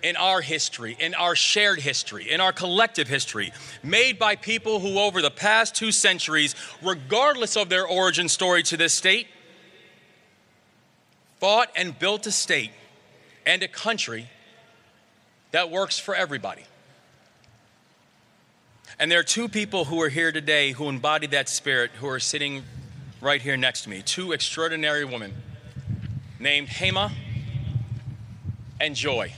in 0.03 0.17
our 0.17 0.41
history, 0.41 0.97
in 0.99 1.15
our 1.15 1.35
shared 1.35 1.81
history, 1.81 2.31
in 2.31 2.41
our 2.41 2.53
collective 2.53 3.09
history, 3.09 3.53
made 3.83 4.19
by 4.19 4.37
people 4.37 4.81
who, 4.81 4.99
over 4.99 5.21
the 5.23 5.31
past 5.31 5.75
two 5.75 5.93
centuries, 5.93 6.55
regardless 6.83 7.57
of 7.57 7.69
their 7.69 7.87
origin 7.87 8.29
story 8.29 8.63
to 8.65 8.77
this 8.77 8.95
state, 8.95 9.27
fought 11.41 11.71
and 11.77 11.99
built 11.99 12.27
a 12.27 12.33
state 12.33 12.71
and 13.47 13.63
a 13.63 13.69
country 13.69 14.29
that 15.53 15.71
works 15.71 15.99
for 15.99 16.15
everybody. 16.15 16.65
And 18.99 19.11
there 19.11 19.21
are 19.21 19.25
two 19.25 19.49
people 19.49 19.85
who 19.85 20.01
are 20.03 20.09
here 20.09 20.33
today 20.33 20.73
who 20.73 20.89
embody 20.89 21.29
that 21.29 21.49
spirit 21.49 21.93
who 21.93 22.09
are 22.09 22.19
sitting 22.19 22.65
right 23.21 23.41
here 23.41 23.57
next 23.57 23.83
to 23.83 23.91
me. 23.91 24.03
Two 24.03 24.33
extraordinary 24.33 25.05
women 25.05 25.35
named 26.41 26.69
Hema 26.69 27.13
and 28.81 28.95
Joy. 28.95 29.33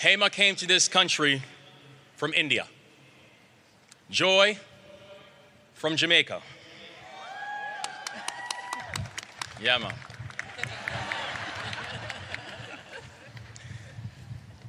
Hema 0.00 0.30
came 0.30 0.54
to 0.56 0.66
this 0.66 0.88
country 0.88 1.42
from 2.14 2.34
India. 2.34 2.66
Joy 4.10 4.58
from 5.74 5.96
Jamaica. 5.96 6.42
Yeah, 9.60 9.78
man. 9.78 9.94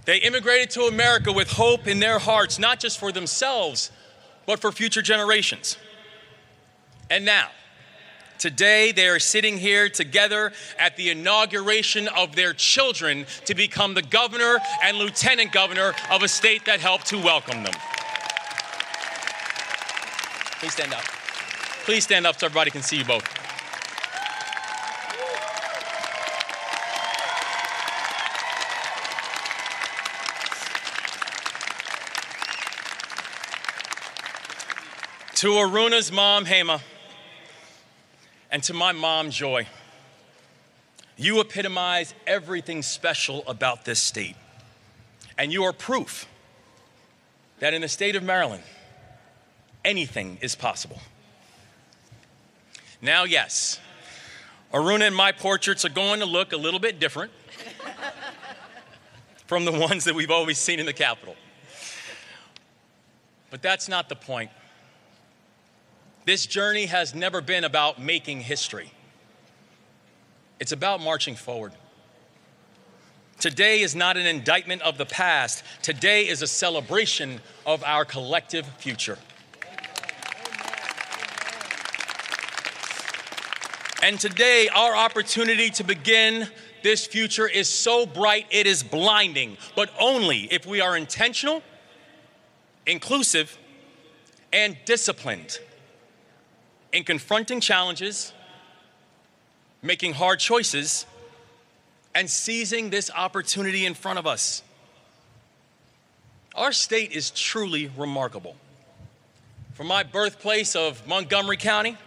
They 0.05 0.19
immigrated 0.19 0.69
to 0.71 0.83
America 0.83 1.33
with 1.33 1.51
hope 1.51 1.85
in 1.85 1.99
their 1.99 2.17
hearts, 2.17 2.57
not 2.57 2.79
just 2.79 2.97
for 2.97 3.11
themselves, 3.11 3.91
but 4.45 4.61
for 4.61 4.71
future 4.71 5.01
generations. 5.01 5.77
And 7.09 7.25
now, 7.25 7.49
Today, 8.39 8.91
they 8.91 9.07
are 9.07 9.19
sitting 9.19 9.57
here 9.57 9.89
together 9.89 10.51
at 10.77 10.95
the 10.95 11.09
inauguration 11.09 12.07
of 12.09 12.35
their 12.35 12.53
children 12.53 13.25
to 13.45 13.55
become 13.55 13.95
the 13.95 14.03
governor 14.03 14.59
and 14.83 14.97
lieutenant 14.97 15.51
governor 15.51 15.93
of 16.11 16.21
a 16.21 16.27
state 16.27 16.65
that 16.65 16.79
helped 16.79 17.07
to 17.07 17.17
welcome 17.17 17.63
them. 17.63 17.73
Please 20.59 20.73
stand 20.73 20.93
up. 20.93 21.03
Please 21.85 22.03
stand 22.03 22.27
up 22.27 22.39
so 22.39 22.45
everybody 22.45 22.69
can 22.69 22.83
see 22.83 22.97
you 22.97 23.05
both. 23.05 23.23
To 35.35 35.47
Aruna's 35.49 36.11
mom, 36.11 36.45
Hema 36.45 36.81
and 38.57 38.63
to 38.63 38.73
my 38.73 38.91
mom, 38.91 39.29
Joy. 39.29 39.67
You 41.15 41.39
epitomize 41.41 42.15
everything 42.25 42.81
special 42.81 43.43
about 43.45 43.85
this 43.85 44.01
state. 44.01 44.35
And 45.37 45.53
you 45.53 45.63
are 45.65 45.71
proof 45.71 46.25
that 47.59 47.75
in 47.75 47.81
the 47.83 47.87
state 47.87 48.15
of 48.15 48.23
Maryland, 48.23 48.63
anything 49.85 50.39
is 50.41 50.55
possible. 50.55 50.99
Now, 52.99 53.25
yes, 53.25 53.79
Aruna 54.73 55.05
and 55.05 55.15
my 55.15 55.33
portraits 55.33 55.85
are 55.85 55.89
going 55.89 56.21
to 56.21 56.25
look 56.25 56.51
a 56.51 56.57
little 56.57 56.79
bit 56.79 56.99
different 56.99 57.31
from 59.45 59.65
the 59.65 59.71
ones 59.87 60.03
that 60.05 60.15
we've 60.15 60.31
always 60.31 60.57
seen 60.57 60.79
in 60.79 60.87
the 60.87 60.93
Capitol. 60.93 61.35
But 63.51 63.61
that's 63.61 63.87
not 63.87 64.09
the 64.09 64.15
point. 64.15 64.49
This 66.27 66.45
journey 66.45 66.87
has 66.87 67.15
never 67.15 67.39
been 67.39 67.63
about 67.63 68.01
making 68.01 68.41
history, 68.41 68.91
it's 70.59 70.73
about 70.73 70.99
marching 70.99 71.35
forward. 71.35 71.71
Today 73.39 73.79
is 73.79 73.95
not 73.95 74.17
an 74.17 74.25
indictment 74.25 74.81
of 74.81 74.97
the 74.97 75.05
past, 75.05 75.63
today 75.81 76.27
is 76.27 76.41
a 76.41 76.47
celebration 76.47 77.39
of 77.65 77.81
our 77.85 78.03
collective 78.03 78.65
future. 78.77 79.17
And 84.03 84.19
today, 84.19 84.67
our 84.75 84.97
opportunity 84.97 85.69
to 85.69 85.85
begin 85.85 86.49
this 86.83 87.07
future 87.07 87.47
is 87.47 87.69
so 87.69 88.05
bright 88.05 88.47
it 88.51 88.67
is 88.67 88.83
blinding, 88.83 89.55
but 89.77 89.91
only 89.97 90.39
if 90.51 90.65
we 90.65 90.81
are 90.81 90.97
intentional, 90.97 91.63
inclusive, 92.85 93.57
and 94.51 94.75
disciplined 94.83 95.59
in 96.91 97.03
confronting 97.03 97.59
challenges, 97.59 98.33
making 99.81 100.13
hard 100.13 100.39
choices, 100.39 101.05
and 102.15 102.29
seizing 102.29 102.89
this 102.89 103.11
opportunity 103.15 103.85
in 103.85 103.93
front 103.93 104.17
of 104.17 104.25
us. 104.25 104.63
Our 106.55 106.71
state 106.71 107.11
is 107.11 107.29
truly 107.29 107.91
remarkable. 107.95 108.55
From 109.73 109.87
my 109.87 110.01
birthplace 110.01 110.75
of 110.75 111.07
Montgomery 111.07 111.57
County 111.57 111.97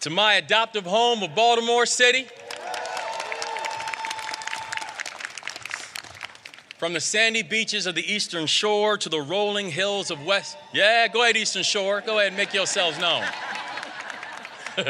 to 0.00 0.10
my 0.10 0.34
adoptive 0.34 0.84
home 0.84 1.22
of 1.22 1.34
Baltimore 1.34 1.84
City 1.84 2.28
From 6.78 6.92
the 6.92 7.00
sandy 7.00 7.42
beaches 7.42 7.86
of 7.86 7.94
the 7.94 8.12
eastern 8.12 8.46
shore 8.46 8.98
to 8.98 9.08
the 9.08 9.20
rolling 9.20 9.70
hills 9.70 10.10
of 10.10 10.24
west. 10.24 10.58
Yeah, 10.74 11.08
go 11.08 11.22
ahead, 11.22 11.36
eastern 11.36 11.62
shore. 11.62 12.02
Go 12.04 12.18
ahead 12.18 12.28
and 12.28 12.36
make 12.36 12.52
yourselves 12.52 12.98
known. 12.98 13.24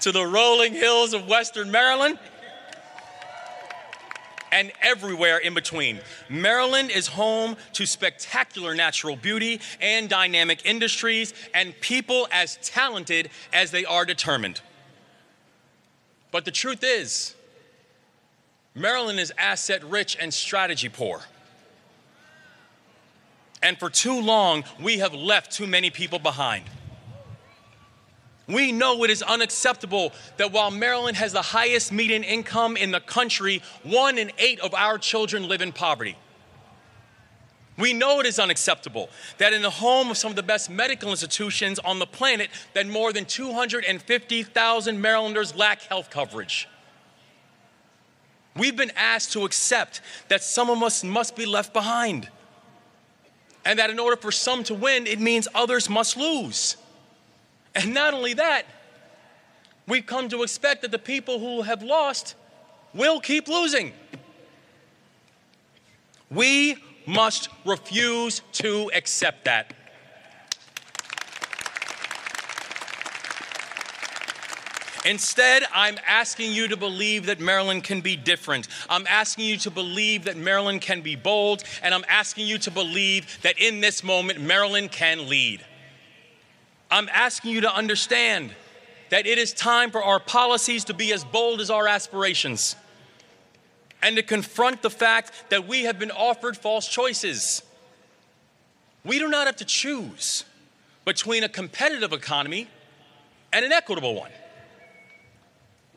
to 0.00 0.12
the 0.12 0.26
rolling 0.26 0.74
hills 0.74 1.14
of 1.14 1.26
western 1.26 1.70
Maryland 1.70 2.18
and 4.52 4.72
everywhere 4.82 5.38
in 5.38 5.54
between. 5.54 6.00
Maryland 6.28 6.90
is 6.90 7.06
home 7.06 7.56
to 7.72 7.86
spectacular 7.86 8.74
natural 8.74 9.16
beauty 9.16 9.60
and 9.80 10.08
dynamic 10.08 10.66
industries 10.66 11.32
and 11.54 11.78
people 11.80 12.28
as 12.30 12.58
talented 12.62 13.30
as 13.52 13.70
they 13.70 13.84
are 13.86 14.04
determined. 14.04 14.60
But 16.30 16.44
the 16.44 16.50
truth 16.50 16.82
is, 16.82 17.34
Maryland 18.78 19.18
is 19.18 19.32
asset 19.36 19.82
rich 19.84 20.16
and 20.20 20.32
strategy 20.32 20.88
poor. 20.88 21.20
And 23.62 23.78
for 23.78 23.90
too 23.90 24.20
long, 24.20 24.64
we 24.80 24.98
have 24.98 25.14
left 25.14 25.50
too 25.50 25.66
many 25.66 25.90
people 25.90 26.18
behind. 26.18 26.64
We 28.46 28.72
know 28.72 29.04
it 29.04 29.10
is 29.10 29.22
unacceptable 29.22 30.12
that 30.38 30.52
while 30.52 30.70
Maryland 30.70 31.16
has 31.18 31.32
the 31.32 31.42
highest 31.42 31.92
median 31.92 32.24
income 32.24 32.76
in 32.76 32.92
the 32.92 33.00
country, 33.00 33.62
one 33.82 34.16
in 34.16 34.32
eight 34.38 34.60
of 34.60 34.72
our 34.74 34.96
children 34.96 35.48
live 35.48 35.60
in 35.60 35.72
poverty. 35.72 36.16
We 37.76 37.92
know 37.92 38.20
it 38.20 38.26
is 38.26 38.38
unacceptable 38.38 39.10
that 39.36 39.52
in 39.52 39.62
the 39.62 39.70
home 39.70 40.10
of 40.10 40.16
some 40.16 40.30
of 40.30 40.36
the 40.36 40.42
best 40.42 40.70
medical 40.70 41.10
institutions 41.10 41.78
on 41.80 41.98
the 41.98 42.06
planet, 42.06 42.48
that 42.74 42.86
more 42.86 43.12
than 43.12 43.24
250,000 43.24 45.00
Marylanders 45.00 45.54
lack 45.54 45.82
health 45.82 46.10
coverage. 46.10 46.68
We've 48.56 48.76
been 48.76 48.92
asked 48.96 49.32
to 49.32 49.44
accept 49.44 50.00
that 50.28 50.42
some 50.42 50.70
of 50.70 50.82
us 50.82 51.04
must 51.04 51.36
be 51.36 51.46
left 51.46 51.72
behind. 51.72 52.28
And 53.64 53.78
that 53.78 53.90
in 53.90 53.98
order 53.98 54.16
for 54.16 54.32
some 54.32 54.64
to 54.64 54.74
win, 54.74 55.06
it 55.06 55.20
means 55.20 55.46
others 55.54 55.88
must 55.90 56.16
lose. 56.16 56.76
And 57.74 57.94
not 57.94 58.14
only 58.14 58.34
that, 58.34 58.64
we've 59.86 60.06
come 60.06 60.28
to 60.30 60.42
expect 60.42 60.82
that 60.82 60.90
the 60.90 60.98
people 60.98 61.38
who 61.38 61.62
have 61.62 61.82
lost 61.82 62.34
will 62.94 63.20
keep 63.20 63.46
losing. 63.46 63.92
We 66.30 66.76
must 67.06 67.48
refuse 67.64 68.42
to 68.52 68.90
accept 68.94 69.44
that. 69.44 69.74
Instead, 75.04 75.64
I'm 75.72 75.96
asking 76.06 76.52
you 76.52 76.68
to 76.68 76.76
believe 76.76 77.26
that 77.26 77.40
Maryland 77.40 77.84
can 77.84 78.00
be 78.00 78.16
different. 78.16 78.68
I'm 78.90 79.06
asking 79.06 79.44
you 79.46 79.56
to 79.58 79.70
believe 79.70 80.24
that 80.24 80.36
Maryland 80.36 80.82
can 80.82 81.00
be 81.02 81.16
bold, 81.16 81.62
and 81.82 81.94
I'm 81.94 82.04
asking 82.08 82.46
you 82.46 82.58
to 82.58 82.70
believe 82.70 83.40
that 83.42 83.58
in 83.58 83.80
this 83.80 84.02
moment, 84.02 84.40
Maryland 84.40 84.90
can 84.92 85.28
lead. 85.28 85.64
I'm 86.90 87.08
asking 87.12 87.52
you 87.52 87.60
to 87.62 87.74
understand 87.74 88.50
that 89.10 89.26
it 89.26 89.38
is 89.38 89.52
time 89.52 89.90
for 89.90 90.02
our 90.02 90.20
policies 90.20 90.84
to 90.84 90.94
be 90.94 91.12
as 91.12 91.24
bold 91.24 91.60
as 91.60 91.70
our 91.70 91.86
aspirations 91.86 92.76
and 94.02 94.16
to 94.16 94.22
confront 94.22 94.82
the 94.82 94.90
fact 94.90 95.32
that 95.50 95.66
we 95.66 95.84
have 95.84 95.98
been 95.98 96.10
offered 96.10 96.56
false 96.56 96.88
choices. 96.88 97.62
We 99.04 99.18
do 99.18 99.28
not 99.28 99.46
have 99.46 99.56
to 99.56 99.64
choose 99.64 100.44
between 101.04 101.44
a 101.44 101.48
competitive 101.48 102.12
economy 102.12 102.68
and 103.52 103.64
an 103.64 103.72
equitable 103.72 104.14
one. 104.14 104.30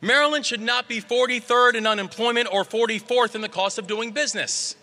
Maryland 0.01 0.45
should 0.45 0.61
not 0.61 0.87
be 0.87 0.99
43rd 0.99 1.75
in 1.75 1.85
unemployment 1.85 2.51
or 2.51 2.63
44th 2.63 3.35
in 3.35 3.41
the 3.41 3.49
cost 3.49 3.77
of 3.77 3.85
doing 3.85 4.11
business. 4.11 4.75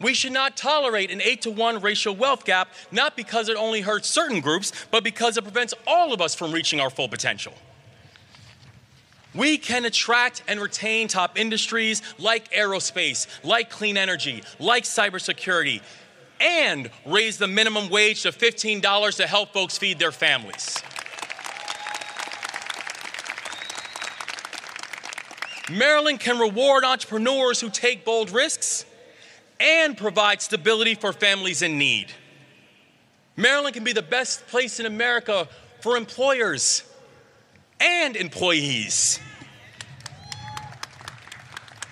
We 0.00 0.14
should 0.14 0.32
not 0.32 0.56
tolerate 0.56 1.10
an 1.10 1.20
8 1.20 1.42
to 1.42 1.50
1 1.50 1.80
racial 1.80 2.14
wealth 2.14 2.44
gap, 2.44 2.68
not 2.92 3.16
because 3.16 3.48
it 3.48 3.56
only 3.56 3.80
hurts 3.80 4.08
certain 4.08 4.40
groups, 4.40 4.72
but 4.90 5.02
because 5.02 5.36
it 5.36 5.42
prevents 5.42 5.74
all 5.86 6.12
of 6.12 6.20
us 6.20 6.34
from 6.34 6.52
reaching 6.52 6.80
our 6.80 6.90
full 6.90 7.08
potential. 7.08 7.54
We 9.34 9.58
can 9.58 9.84
attract 9.84 10.42
and 10.46 10.60
retain 10.60 11.08
top 11.08 11.38
industries 11.38 12.02
like 12.18 12.52
aerospace, 12.52 13.26
like 13.42 13.68
clean 13.68 13.96
energy, 13.96 14.44
like 14.60 14.84
cybersecurity, 14.84 15.82
and 16.40 16.90
raise 17.04 17.38
the 17.38 17.48
minimum 17.48 17.88
wage 17.88 18.22
to 18.22 18.30
$15 18.30 19.16
to 19.16 19.26
help 19.26 19.52
folks 19.52 19.76
feed 19.76 19.98
their 19.98 20.12
families. 20.12 20.82
Maryland 25.70 26.20
can 26.20 26.38
reward 26.38 26.84
entrepreneurs 26.84 27.60
who 27.60 27.70
take 27.70 28.04
bold 28.04 28.30
risks 28.30 28.84
and 29.58 29.96
provide 29.96 30.42
stability 30.42 30.94
for 30.94 31.12
families 31.12 31.62
in 31.62 31.78
need. 31.78 32.12
Maryland 33.36 33.74
can 33.74 33.84
be 33.84 33.92
the 33.92 34.02
best 34.02 34.46
place 34.48 34.78
in 34.78 34.86
America 34.86 35.48
for 35.80 35.96
employers 35.96 36.82
and 37.80 38.16
employees. 38.16 39.18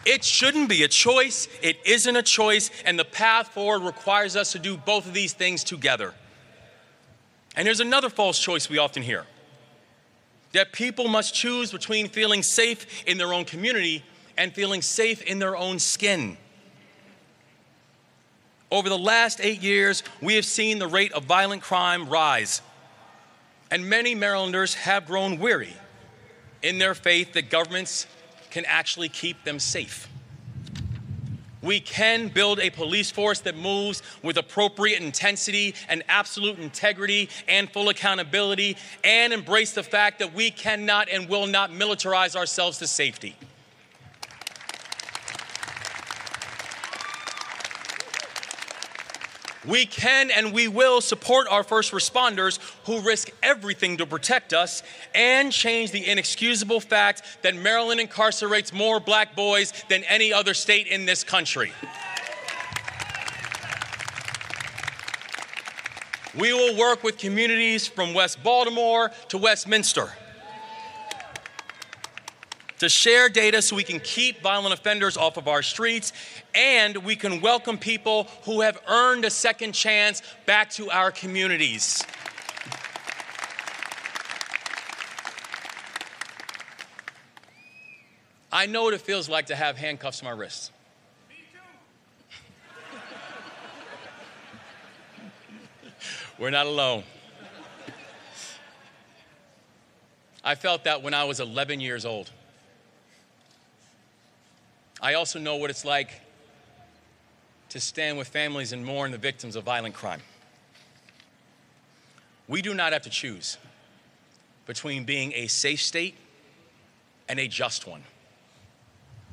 It 0.04 0.24
shouldn't 0.24 0.68
be 0.68 0.82
a 0.82 0.88
choice, 0.88 1.48
it 1.62 1.78
isn't 1.84 2.16
a 2.16 2.22
choice, 2.22 2.70
and 2.84 2.98
the 2.98 3.04
path 3.04 3.48
forward 3.48 3.82
requires 3.82 4.34
us 4.36 4.52
to 4.52 4.58
do 4.58 4.76
both 4.76 5.06
of 5.06 5.14
these 5.14 5.32
things 5.32 5.62
together. 5.62 6.12
And 7.56 7.66
there's 7.66 7.80
another 7.80 8.10
false 8.10 8.38
choice 8.38 8.68
we 8.68 8.78
often 8.78 9.02
hear 9.02 9.26
that 10.52 10.72
people 10.72 11.08
must 11.08 11.34
choose 11.34 11.72
between 11.72 12.08
feeling 12.08 12.42
safe 12.42 13.04
in 13.06 13.18
their 13.18 13.32
own 13.32 13.44
community 13.44 14.04
and 14.36 14.52
feeling 14.52 14.82
safe 14.82 15.22
in 15.22 15.38
their 15.38 15.56
own 15.56 15.78
skin. 15.78 16.36
Over 18.70 18.88
the 18.88 18.98
last 18.98 19.40
eight 19.42 19.62
years, 19.62 20.02
we 20.20 20.34
have 20.36 20.46
seen 20.46 20.78
the 20.78 20.86
rate 20.86 21.12
of 21.12 21.24
violent 21.24 21.62
crime 21.62 22.08
rise, 22.08 22.62
and 23.70 23.88
many 23.88 24.14
Marylanders 24.14 24.74
have 24.74 25.06
grown 25.06 25.38
weary 25.38 25.74
in 26.62 26.78
their 26.78 26.94
faith 26.94 27.34
that 27.34 27.50
governments 27.50 28.06
can 28.50 28.64
actually 28.66 29.08
keep 29.08 29.44
them 29.44 29.58
safe. 29.58 30.08
We 31.62 31.80
can 31.80 32.28
build 32.28 32.58
a 32.58 32.70
police 32.70 33.10
force 33.10 33.40
that 33.40 33.56
moves 33.56 34.02
with 34.22 34.36
appropriate 34.36 35.00
intensity 35.00 35.74
and 35.88 36.02
absolute 36.08 36.58
integrity 36.58 37.28
and 37.46 37.70
full 37.70 37.88
accountability 37.88 38.76
and 39.04 39.32
embrace 39.32 39.72
the 39.72 39.82
fact 39.82 40.18
that 40.18 40.34
we 40.34 40.50
cannot 40.50 41.08
and 41.08 41.28
will 41.28 41.46
not 41.46 41.70
militarize 41.70 42.36
ourselves 42.36 42.78
to 42.78 42.86
safety. 42.86 43.36
We 49.66 49.86
can 49.86 50.30
and 50.30 50.52
we 50.52 50.66
will 50.66 51.00
support 51.00 51.46
our 51.48 51.62
first 51.62 51.92
responders 51.92 52.58
who 52.84 53.00
risk 53.00 53.30
everything 53.42 53.98
to 53.98 54.06
protect 54.06 54.52
us 54.52 54.82
and 55.14 55.52
change 55.52 55.92
the 55.92 56.08
inexcusable 56.08 56.80
fact 56.80 57.22
that 57.42 57.54
Maryland 57.54 58.00
incarcerates 58.00 58.72
more 58.72 58.98
black 58.98 59.36
boys 59.36 59.72
than 59.88 60.02
any 60.04 60.32
other 60.32 60.54
state 60.54 60.88
in 60.88 61.06
this 61.06 61.22
country. 61.22 61.72
We 66.36 66.52
will 66.54 66.76
work 66.76 67.04
with 67.04 67.18
communities 67.18 67.86
from 67.86 68.14
West 68.14 68.42
Baltimore 68.42 69.10
to 69.28 69.38
Westminster 69.38 70.10
to 72.82 72.88
share 72.88 73.28
data 73.28 73.62
so 73.62 73.76
we 73.76 73.84
can 73.84 74.00
keep 74.00 74.42
violent 74.42 74.74
offenders 74.74 75.16
off 75.16 75.36
of 75.36 75.46
our 75.46 75.62
streets 75.62 76.12
and 76.52 76.96
we 76.96 77.14
can 77.14 77.40
welcome 77.40 77.78
people 77.78 78.24
who 78.42 78.60
have 78.60 78.76
earned 78.88 79.24
a 79.24 79.30
second 79.30 79.70
chance 79.70 80.20
back 80.46 80.68
to 80.68 80.90
our 80.90 81.12
communities. 81.12 82.02
I 88.50 88.66
know 88.66 88.82
what 88.82 88.94
it 88.94 89.00
feels 89.00 89.28
like 89.28 89.46
to 89.46 89.54
have 89.54 89.76
handcuffs 89.76 90.20
on 90.20 90.24
my 90.24 90.32
wrists. 90.32 90.72
We're 96.36 96.50
not 96.50 96.66
alone. 96.66 97.04
I 100.42 100.56
felt 100.56 100.82
that 100.82 101.04
when 101.04 101.14
I 101.14 101.22
was 101.22 101.38
11 101.38 101.78
years 101.78 102.04
old. 102.04 102.32
I 105.02 105.14
also 105.14 105.40
know 105.40 105.56
what 105.56 105.68
it's 105.68 105.84
like 105.84 106.12
to 107.70 107.80
stand 107.80 108.18
with 108.18 108.28
families 108.28 108.72
and 108.72 108.84
mourn 108.84 109.10
the 109.10 109.18
victims 109.18 109.56
of 109.56 109.64
violent 109.64 109.96
crime. 109.96 110.20
We 112.46 112.62
do 112.62 112.72
not 112.72 112.92
have 112.92 113.02
to 113.02 113.10
choose 113.10 113.58
between 114.64 115.02
being 115.02 115.32
a 115.32 115.48
safe 115.48 115.82
state 115.82 116.14
and 117.28 117.40
a 117.40 117.48
just 117.48 117.84
one. 117.84 118.04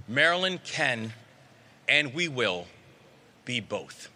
Maryland 0.07 0.63
can 0.63 1.13
and 1.87 2.15
we 2.15 2.27
will 2.27 2.65
be 3.45 3.59
both. 3.59 4.09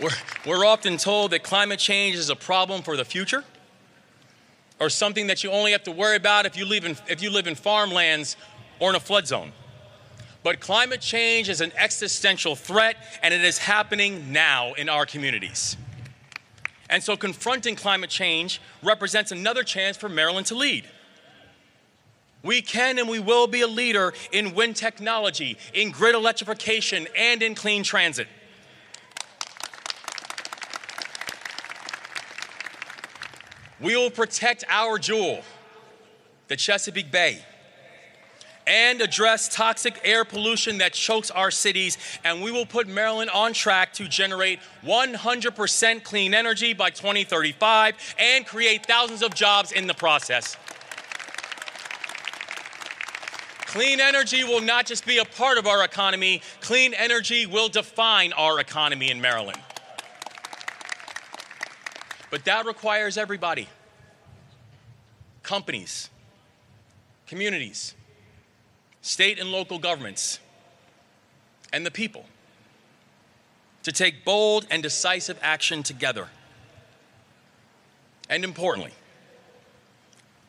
We're, 0.00 0.10
we're 0.46 0.66
often 0.66 0.96
told 0.96 1.30
that 1.30 1.44
climate 1.44 1.78
change 1.78 2.16
is 2.16 2.28
a 2.28 2.34
problem 2.34 2.82
for 2.82 2.96
the 2.96 3.04
future 3.04 3.44
or 4.82 4.90
something 4.90 5.28
that 5.28 5.44
you 5.44 5.50
only 5.52 5.70
have 5.70 5.84
to 5.84 5.92
worry 5.92 6.16
about 6.16 6.44
if 6.44 6.56
you 6.56 6.64
live 6.64 6.84
in, 6.84 6.96
if 7.08 7.22
you 7.22 7.30
live 7.30 7.46
in 7.46 7.54
farmlands 7.54 8.36
or 8.80 8.90
in 8.90 8.96
a 8.96 9.00
flood 9.00 9.28
zone. 9.28 9.52
But 10.42 10.58
climate 10.58 11.00
change 11.00 11.48
is 11.48 11.60
an 11.60 11.70
existential 11.76 12.56
threat, 12.56 12.96
and 13.22 13.32
it 13.32 13.44
is 13.44 13.58
happening 13.58 14.32
now 14.32 14.72
in 14.72 14.88
our 14.88 15.06
communities. 15.06 15.76
And 16.90 17.00
so, 17.00 17.16
confronting 17.16 17.76
climate 17.76 18.10
change 18.10 18.60
represents 18.82 19.30
another 19.30 19.62
chance 19.62 19.96
for 19.96 20.08
Maryland 20.08 20.48
to 20.48 20.56
lead. 20.56 20.84
We 22.42 22.60
can 22.60 22.98
and 22.98 23.08
we 23.08 23.20
will 23.20 23.46
be 23.46 23.60
a 23.60 23.68
leader 23.68 24.12
in 24.32 24.52
wind 24.52 24.74
technology, 24.74 25.58
in 25.72 25.92
grid 25.92 26.16
electrification, 26.16 27.06
and 27.16 27.40
in 27.40 27.54
clean 27.54 27.84
transit. 27.84 28.26
We 33.82 33.96
will 33.96 34.10
protect 34.10 34.64
our 34.68 34.98
jewel, 34.98 35.42
the 36.46 36.56
Chesapeake 36.56 37.10
Bay, 37.10 37.44
and 38.64 39.00
address 39.00 39.48
toxic 39.48 40.00
air 40.04 40.24
pollution 40.24 40.78
that 40.78 40.92
chokes 40.92 41.32
our 41.32 41.50
cities. 41.50 41.98
And 42.22 42.42
we 42.42 42.52
will 42.52 42.66
put 42.66 42.86
Maryland 42.86 43.30
on 43.30 43.52
track 43.52 43.92
to 43.94 44.06
generate 44.06 44.60
100% 44.84 46.04
clean 46.04 46.32
energy 46.32 46.72
by 46.72 46.90
2035 46.90 48.14
and 48.18 48.46
create 48.46 48.86
thousands 48.86 49.22
of 49.22 49.34
jobs 49.34 49.72
in 49.72 49.88
the 49.88 49.94
process. 49.94 50.56
Clean 53.66 54.00
energy 54.00 54.44
will 54.44 54.60
not 54.60 54.86
just 54.86 55.06
be 55.06 55.18
a 55.18 55.24
part 55.24 55.56
of 55.56 55.66
our 55.66 55.82
economy, 55.82 56.42
clean 56.60 56.92
energy 56.92 57.46
will 57.46 57.68
define 57.68 58.32
our 58.34 58.60
economy 58.60 59.10
in 59.10 59.20
Maryland. 59.20 59.58
But 62.32 62.46
that 62.46 62.64
requires 62.64 63.18
everybody. 63.18 63.68
companies, 65.42 66.08
communities, 67.26 67.94
state 69.00 69.38
and 69.38 69.50
local 69.50 69.78
governments, 69.78 70.38
and 71.72 71.84
the 71.84 71.90
people 71.90 72.24
to 73.82 73.92
take 73.92 74.24
bold 74.24 74.66
and 74.70 74.82
decisive 74.82 75.38
action 75.42 75.82
together. 75.82 76.28
And 78.30 78.44
importantly, 78.44 78.92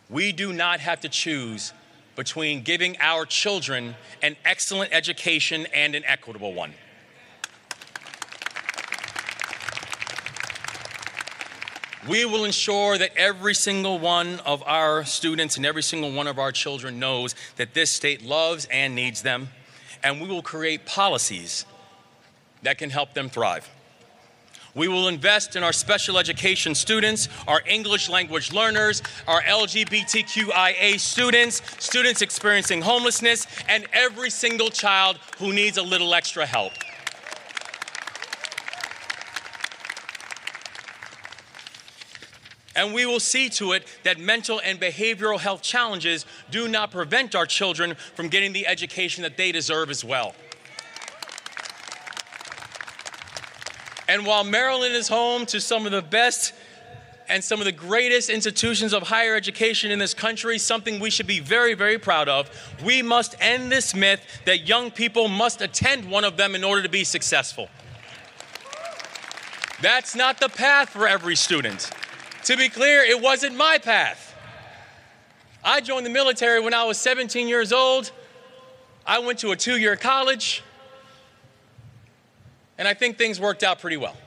we 0.09 0.31
do 0.31 0.53
not 0.53 0.79
have 0.79 1.01
to 1.01 1.09
choose 1.09 1.73
between 2.15 2.61
giving 2.61 2.95
our 2.99 3.25
children 3.25 3.95
an 4.21 4.35
excellent 4.45 4.93
education 4.93 5.65
and 5.73 5.95
an 5.95 6.03
equitable 6.05 6.53
one. 6.53 6.73
We 12.07 12.25
will 12.25 12.43
ensure 12.43 12.97
that 12.97 13.15
every 13.15 13.53
single 13.53 13.97
one 13.97 14.41
of 14.41 14.61
our 14.63 15.05
students 15.05 15.55
and 15.55 15.65
every 15.65 15.83
single 15.83 16.11
one 16.11 16.27
of 16.27 16.37
our 16.37 16.51
children 16.51 16.99
knows 16.99 17.33
that 17.55 17.73
this 17.73 17.89
state 17.89 18.21
loves 18.21 18.67
and 18.69 18.93
needs 18.93 19.21
them, 19.21 19.47
and 20.03 20.19
we 20.19 20.27
will 20.27 20.41
create 20.41 20.85
policies 20.85 21.65
that 22.61 22.77
can 22.77 22.89
help 22.89 23.13
them 23.13 23.29
thrive. 23.29 23.69
We 24.75 24.89
will 24.89 25.07
invest 25.07 25.55
in 25.55 25.63
our 25.63 25.71
special 25.71 26.17
education 26.17 26.75
students, 26.75 27.29
our 27.47 27.61
English 27.65 28.09
language 28.09 28.51
learners, 28.51 29.01
our 29.25 29.41
LGBTQIA 29.43 30.99
students, 30.99 31.61
students 31.79 32.21
experiencing 32.21 32.81
homelessness, 32.81 33.47
and 33.69 33.85
every 33.93 34.29
single 34.29 34.69
child 34.69 35.19
who 35.37 35.53
needs 35.53 35.77
a 35.77 35.83
little 35.83 36.13
extra 36.13 36.45
help. 36.45 36.73
And 42.75 42.93
we 42.93 43.05
will 43.05 43.19
see 43.19 43.49
to 43.49 43.73
it 43.73 43.85
that 44.03 44.19
mental 44.19 44.59
and 44.63 44.79
behavioral 44.79 45.39
health 45.39 45.61
challenges 45.61 46.25
do 46.49 46.67
not 46.67 46.91
prevent 46.91 47.35
our 47.35 47.45
children 47.45 47.95
from 48.15 48.29
getting 48.29 48.53
the 48.53 48.65
education 48.65 49.23
that 49.23 49.37
they 49.37 49.51
deserve 49.51 49.89
as 49.89 50.03
well. 50.03 50.33
And 54.07 54.25
while 54.25 54.43
Maryland 54.43 54.95
is 54.95 55.07
home 55.07 55.45
to 55.47 55.61
some 55.61 55.85
of 55.85 55.91
the 55.91 56.01
best 56.01 56.53
and 57.29 57.43
some 57.43 57.59
of 57.59 57.65
the 57.65 57.71
greatest 57.71 58.29
institutions 58.29 58.91
of 58.91 59.03
higher 59.03 59.35
education 59.35 59.91
in 59.91 59.99
this 59.99 60.13
country, 60.13 60.57
something 60.57 60.99
we 60.99 61.09
should 61.09 61.27
be 61.27 61.39
very, 61.39 61.73
very 61.73 61.97
proud 61.97 62.27
of, 62.27 62.49
we 62.83 63.01
must 63.01 63.35
end 63.39 63.71
this 63.71 63.95
myth 63.95 64.21
that 64.45 64.67
young 64.67 64.91
people 64.91 65.29
must 65.29 65.61
attend 65.61 66.09
one 66.09 66.25
of 66.25 66.35
them 66.35 66.53
in 66.53 66.63
order 66.63 66.83
to 66.83 66.89
be 66.89 67.03
successful. 67.03 67.69
That's 69.81 70.15
not 70.15 70.39
the 70.39 70.49
path 70.49 70.89
for 70.89 71.07
every 71.07 71.35
student. 71.35 71.89
To 72.45 72.57
be 72.57 72.67
clear, 72.67 73.01
it 73.03 73.21
wasn't 73.21 73.55
my 73.55 73.77
path. 73.77 74.35
I 75.63 75.79
joined 75.79 76.05
the 76.05 76.09
military 76.09 76.59
when 76.59 76.73
I 76.73 76.83
was 76.83 76.97
17 76.97 77.47
years 77.47 77.71
old. 77.71 78.11
I 79.05 79.19
went 79.19 79.39
to 79.39 79.51
a 79.51 79.55
two 79.55 79.77
year 79.77 79.95
college, 79.95 80.61
and 82.77 82.85
I 82.85 82.93
think 82.93 83.17
things 83.17 83.39
worked 83.39 83.63
out 83.63 83.79
pretty 83.79 83.95
well. 83.95 84.17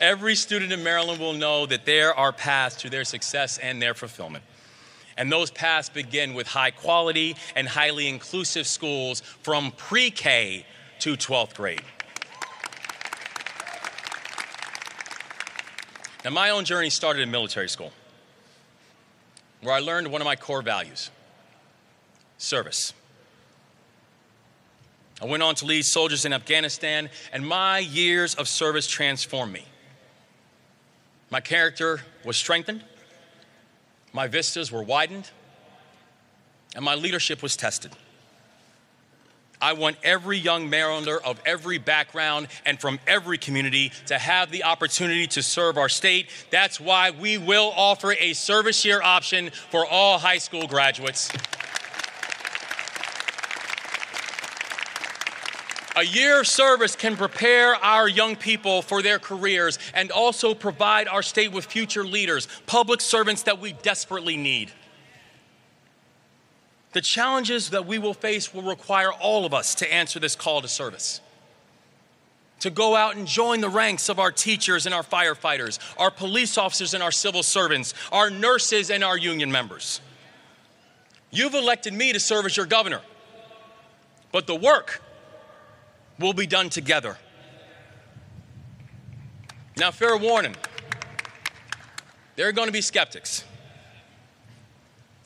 Every 0.00 0.34
student 0.34 0.72
in 0.72 0.82
Maryland 0.82 1.20
will 1.20 1.34
know 1.34 1.66
that 1.66 1.84
there 1.84 2.14
are 2.14 2.32
paths 2.32 2.76
to 2.76 2.90
their 2.90 3.04
success 3.04 3.58
and 3.58 3.82
their 3.82 3.94
fulfillment. 3.94 4.44
And 5.18 5.30
those 5.30 5.50
paths 5.50 5.88
begin 5.90 6.32
with 6.32 6.46
high 6.46 6.70
quality 6.70 7.36
and 7.54 7.68
highly 7.68 8.08
inclusive 8.08 8.66
schools 8.66 9.20
from 9.20 9.72
pre 9.72 10.10
K 10.10 10.64
to 11.00 11.16
12th 11.16 11.54
grade. 11.54 11.82
Now, 16.28 16.34
my 16.34 16.50
own 16.50 16.66
journey 16.66 16.90
started 16.90 17.22
in 17.22 17.30
military 17.30 17.70
school, 17.70 17.90
where 19.62 19.74
I 19.74 19.78
learned 19.78 20.08
one 20.08 20.20
of 20.20 20.26
my 20.26 20.36
core 20.36 20.60
values 20.60 21.10
service. 22.36 22.92
I 25.22 25.24
went 25.24 25.42
on 25.42 25.54
to 25.54 25.64
lead 25.64 25.86
soldiers 25.86 26.26
in 26.26 26.34
Afghanistan, 26.34 27.08
and 27.32 27.48
my 27.48 27.78
years 27.78 28.34
of 28.34 28.46
service 28.46 28.86
transformed 28.86 29.54
me. 29.54 29.64
My 31.30 31.40
character 31.40 32.02
was 32.26 32.36
strengthened, 32.36 32.84
my 34.12 34.26
vistas 34.26 34.70
were 34.70 34.82
widened, 34.82 35.30
and 36.76 36.84
my 36.84 36.94
leadership 36.94 37.42
was 37.42 37.56
tested. 37.56 37.92
I 39.60 39.72
want 39.72 39.96
every 40.02 40.38
young 40.38 40.70
Marylander 40.70 41.20
of 41.22 41.40
every 41.44 41.78
background 41.78 42.48
and 42.64 42.80
from 42.80 43.00
every 43.06 43.38
community 43.38 43.92
to 44.06 44.18
have 44.18 44.50
the 44.50 44.64
opportunity 44.64 45.26
to 45.28 45.42
serve 45.42 45.78
our 45.78 45.88
state. 45.88 46.28
That's 46.50 46.80
why 46.80 47.10
we 47.10 47.38
will 47.38 47.72
offer 47.76 48.12
a 48.12 48.32
service 48.34 48.84
year 48.84 49.02
option 49.02 49.50
for 49.70 49.86
all 49.86 50.18
high 50.18 50.38
school 50.38 50.66
graduates. 50.66 51.30
A 55.96 56.04
year 56.04 56.38
of 56.38 56.46
service 56.46 56.94
can 56.94 57.16
prepare 57.16 57.74
our 57.74 58.08
young 58.08 58.36
people 58.36 58.82
for 58.82 59.02
their 59.02 59.18
careers 59.18 59.80
and 59.94 60.12
also 60.12 60.54
provide 60.54 61.08
our 61.08 61.24
state 61.24 61.50
with 61.50 61.66
future 61.66 62.04
leaders, 62.04 62.46
public 62.66 63.00
servants 63.00 63.42
that 63.42 63.58
we 63.58 63.72
desperately 63.72 64.36
need. 64.36 64.70
The 66.92 67.00
challenges 67.00 67.70
that 67.70 67.86
we 67.86 67.98
will 67.98 68.14
face 68.14 68.54
will 68.54 68.62
require 68.62 69.12
all 69.12 69.44
of 69.44 69.52
us 69.52 69.74
to 69.76 69.92
answer 69.92 70.18
this 70.18 70.34
call 70.34 70.62
to 70.62 70.68
service. 70.68 71.20
To 72.60 72.70
go 72.70 72.96
out 72.96 73.14
and 73.16 73.26
join 73.26 73.60
the 73.60 73.68
ranks 73.68 74.08
of 74.08 74.18
our 74.18 74.32
teachers 74.32 74.86
and 74.86 74.94
our 74.94 75.02
firefighters, 75.02 75.78
our 75.98 76.10
police 76.10 76.58
officers 76.58 76.94
and 76.94 77.02
our 77.02 77.12
civil 77.12 77.42
servants, 77.42 77.94
our 78.10 78.30
nurses 78.30 78.90
and 78.90 79.04
our 79.04 79.16
union 79.16 79.52
members. 79.52 80.00
You've 81.30 81.54
elected 81.54 81.92
me 81.92 82.12
to 82.14 82.20
serve 82.20 82.46
as 82.46 82.56
your 82.56 82.66
governor, 82.66 83.02
but 84.32 84.46
the 84.46 84.56
work 84.56 85.02
will 86.18 86.32
be 86.32 86.46
done 86.46 86.70
together. 86.70 87.16
Now, 89.76 89.90
fair 89.92 90.16
warning 90.16 90.56
there 92.34 92.48
are 92.48 92.52
going 92.52 92.66
to 92.66 92.72
be 92.72 92.80
skeptics 92.80 93.44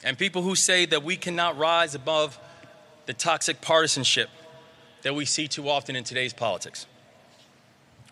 and 0.04 0.18
people 0.18 0.42
who 0.42 0.54
say 0.54 0.86
that 0.86 1.02
we 1.02 1.16
cannot 1.16 1.56
rise 1.58 1.94
above 1.94 2.38
the 3.06 3.12
toxic 3.12 3.60
partisanship 3.60 4.28
that 5.02 5.14
we 5.14 5.24
see 5.24 5.48
too 5.48 5.68
often 5.68 5.96
in 5.96 6.04
today's 6.04 6.32
politics, 6.32 6.86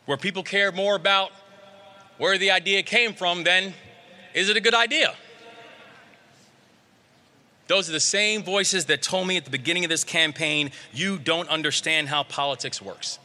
where 0.06 0.16
people 0.16 0.42
care 0.42 0.72
more 0.72 0.96
about 0.96 1.30
where 2.18 2.36
the 2.36 2.50
idea 2.50 2.82
came 2.82 3.14
from 3.14 3.44
than 3.44 3.72
is 4.34 4.48
it 4.48 4.56
a 4.56 4.60
good 4.60 4.74
idea? 4.74 5.14
Those 7.66 7.88
are 7.88 7.92
the 7.92 8.00
same 8.00 8.42
voices 8.42 8.86
that 8.86 9.00
told 9.00 9.28
me 9.28 9.36
at 9.36 9.44
the 9.44 9.50
beginning 9.50 9.84
of 9.84 9.90
this 9.90 10.02
campaign, 10.02 10.72
you 10.92 11.18
don't 11.18 11.48
understand 11.48 12.08
how 12.08 12.24
politics 12.24 12.82
works. 12.82 13.20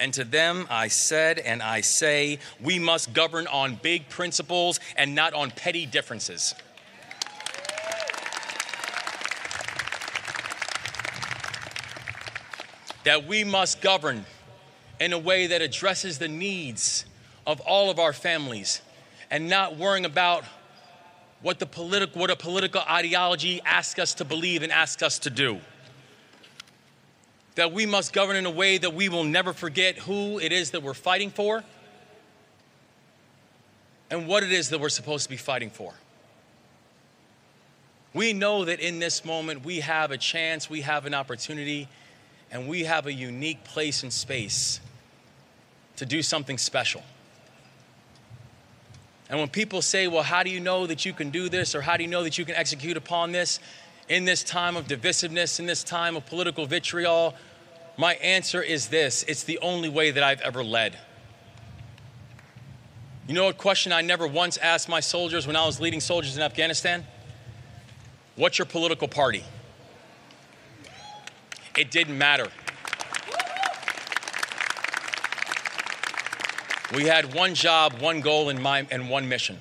And 0.00 0.14
to 0.14 0.24
them 0.24 0.66
I 0.70 0.88
said 0.88 1.38
and 1.38 1.62
I 1.62 1.82
say, 1.82 2.38
we 2.58 2.78
must 2.78 3.12
govern 3.12 3.46
on 3.46 3.74
big 3.76 4.08
principles 4.08 4.80
and 4.96 5.14
not 5.14 5.34
on 5.34 5.50
petty 5.50 5.84
differences. 5.84 6.54
That 13.04 13.26
we 13.26 13.44
must 13.44 13.82
govern 13.82 14.24
in 14.98 15.12
a 15.12 15.18
way 15.18 15.48
that 15.48 15.60
addresses 15.60 16.18
the 16.18 16.28
needs 16.28 17.04
of 17.46 17.60
all 17.60 17.90
of 17.90 17.98
our 17.98 18.14
families 18.14 18.80
and 19.30 19.48
not 19.48 19.76
worrying 19.76 20.06
about 20.06 20.44
what, 21.42 21.58
the 21.58 21.66
politi- 21.66 22.14
what 22.16 22.30
a 22.30 22.36
political 22.36 22.80
ideology 22.82 23.60
asks 23.64 23.98
us 23.98 24.14
to 24.14 24.24
believe 24.24 24.62
and 24.62 24.72
asks 24.72 25.02
us 25.02 25.18
to 25.20 25.30
do 25.30 25.60
that 27.54 27.72
we 27.72 27.86
must 27.86 28.12
govern 28.12 28.36
in 28.36 28.46
a 28.46 28.50
way 28.50 28.78
that 28.78 28.94
we 28.94 29.08
will 29.08 29.24
never 29.24 29.52
forget 29.52 29.98
who 29.98 30.38
it 30.38 30.52
is 30.52 30.70
that 30.70 30.82
we're 30.82 30.94
fighting 30.94 31.30
for 31.30 31.64
and 34.10 34.26
what 34.26 34.42
it 34.42 34.52
is 34.52 34.70
that 34.70 34.80
we're 34.80 34.88
supposed 34.88 35.24
to 35.24 35.30
be 35.30 35.36
fighting 35.36 35.70
for. 35.70 35.94
We 38.12 38.32
know 38.32 38.64
that 38.64 38.80
in 38.80 38.98
this 38.98 39.24
moment 39.24 39.64
we 39.64 39.80
have 39.80 40.10
a 40.10 40.18
chance, 40.18 40.68
we 40.68 40.80
have 40.80 41.06
an 41.06 41.14
opportunity, 41.14 41.88
and 42.50 42.68
we 42.68 42.84
have 42.84 43.06
a 43.06 43.12
unique 43.12 43.62
place 43.62 44.02
and 44.02 44.12
space 44.12 44.80
to 45.96 46.06
do 46.06 46.22
something 46.22 46.58
special. 46.58 47.02
And 49.28 49.38
when 49.38 49.48
people 49.48 49.80
say, 49.80 50.08
Well, 50.08 50.24
how 50.24 50.42
do 50.42 50.50
you 50.50 50.58
know 50.58 50.86
that 50.88 51.04
you 51.04 51.12
can 51.12 51.30
do 51.30 51.48
this, 51.48 51.76
or 51.76 51.80
how 51.80 51.96
do 51.96 52.02
you 52.02 52.10
know 52.10 52.24
that 52.24 52.36
you 52.36 52.44
can 52.44 52.56
execute 52.56 52.96
upon 52.96 53.30
this? 53.30 53.60
In 54.10 54.24
this 54.26 54.42
time 54.42 54.76
of 54.76 54.86
divisiveness, 54.86 55.60
in 55.60 55.66
this 55.66 55.82
time 55.82 56.16
of 56.16 56.26
political 56.26 56.66
vitriol? 56.66 57.34
My 57.96 58.14
answer 58.16 58.60
is 58.60 58.88
this 58.88 59.22
it's 59.22 59.44
the 59.44 59.58
only 59.60 59.88
way 59.88 60.10
that 60.10 60.22
I've 60.22 60.40
ever 60.42 60.62
led. 60.62 60.98
You 63.26 63.34
know 63.34 63.44
what 63.44 63.56
question 63.56 63.92
I 63.92 64.02
never 64.02 64.26
once 64.26 64.56
asked 64.58 64.88
my 64.88 65.00
soldiers 65.00 65.46
when 65.46 65.54
I 65.54 65.64
was 65.64 65.80
leading 65.80 66.00
soldiers 66.00 66.36
in 66.36 66.42
Afghanistan? 66.42 67.06
What's 68.34 68.58
your 68.58 68.66
political 68.66 69.06
party? 69.06 69.44
It 71.78 71.90
didn't 71.90 72.18
matter. 72.18 72.48
we 76.94 77.04
had 77.04 77.34
one 77.34 77.54
job, 77.54 78.00
one 78.00 78.20
goal, 78.20 78.48
and, 78.48 78.60
my, 78.60 78.86
and 78.90 79.08
one 79.08 79.28
mission. 79.28 79.58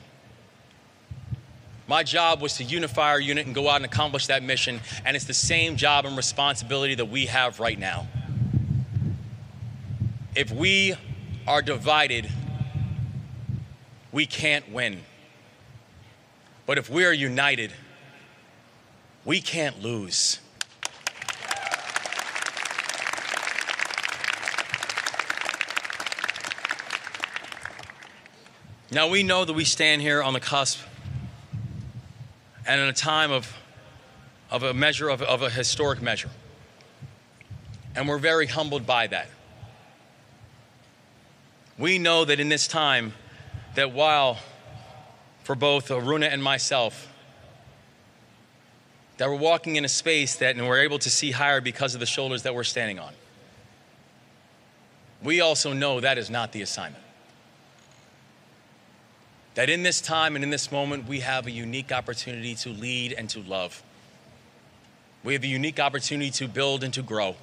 My 1.89 2.03
job 2.03 2.39
was 2.39 2.55
to 2.57 2.63
unify 2.63 3.09
our 3.09 3.19
unit 3.19 3.47
and 3.47 3.55
go 3.55 3.67
out 3.67 3.77
and 3.77 3.85
accomplish 3.85 4.27
that 4.27 4.43
mission, 4.43 4.79
and 5.05 5.15
it's 5.15 5.25
the 5.25 5.33
same 5.33 5.75
job 5.75 6.05
and 6.05 6.15
responsibility 6.15 6.93
that 6.93 7.05
we 7.05 7.25
have 7.25 7.59
right 7.59 7.79
now. 7.79 8.07
If 10.35 10.51
we 10.51 10.93
are 11.47 11.63
divided, 11.63 12.29
we 14.11 14.27
can't 14.27 14.71
win. 14.71 15.01
But 16.67 16.77
if 16.77 16.91
we 16.91 17.05
are 17.05 17.11
united, 17.11 17.73
we 19.25 19.41
can't 19.41 19.81
lose. 19.81 20.39
Now 28.91 29.07
we 29.07 29.23
know 29.23 29.43
that 29.43 29.53
we 29.53 29.65
stand 29.65 30.03
here 30.03 30.21
on 30.21 30.33
the 30.33 30.39
cusp 30.39 30.81
and 32.70 32.80
in 32.80 32.88
a 32.88 32.93
time 32.93 33.32
of, 33.32 33.51
of 34.51 34.61
a 34.61 34.76
measure, 34.76 35.09
of, 35.09 35.24
of 35.24 35.41
a 35.41 35.49
historic 35.49 36.03
measure. 36.03 36.30
And 37.95 38.07
we're 38.07 38.20
very 38.20 38.45
humbled 38.45 38.86
by 38.86 39.07
that. 39.07 39.28
We 41.80 41.97
know 41.97 42.26
that 42.26 42.39
in 42.39 42.47
this 42.47 42.67
time, 42.67 43.13
that 43.74 43.91
while 43.91 44.38
for 45.43 45.55
both 45.55 45.88
Aruna 45.88 46.32
and 46.32 46.43
myself, 46.43 47.11
that 49.17 49.28
we're 49.28 49.36
walking 49.36 49.76
in 49.76 49.84
a 49.84 49.89
space 49.89 50.36
that 50.36 50.55
and 50.55 50.67
we're 50.67 50.82
able 50.82 50.99
to 50.99 51.09
see 51.09 51.32
higher 51.32 51.61
because 51.61 51.95
of 51.95 51.99
the 51.99 52.05
shoulders 52.05 52.43
that 52.43 52.53
we're 52.53 52.63
standing 52.63 52.99
on. 52.99 53.13
We 55.24 55.41
also 55.41 55.74
know 55.74 56.01
that 56.01 56.20
is 56.20 56.30
not 56.30 56.51
the 56.51 56.61
assignment. 56.61 57.03
That 59.60 59.70
in 59.70 59.84
this 59.84 59.99
time 59.99 60.36
and 60.36 60.43
in 60.45 60.51
this 60.51 60.72
moment, 60.72 61.05
we 61.05 61.20
have 61.20 61.45
a 61.45 61.51
unique 61.51 61.91
opportunity 61.91 62.55
to 62.55 62.70
lead 62.70 63.12
and 63.12 63.30
to 63.32 63.41
love. 63.41 63.84
We 65.22 65.34
have 65.34 65.43
a 65.43 65.47
unique 65.47 65.82
opportunity 65.82 66.32
to 66.32 66.47
build 66.47 66.82
and 66.82 66.93
to 66.93 67.01
grow. 67.01 67.36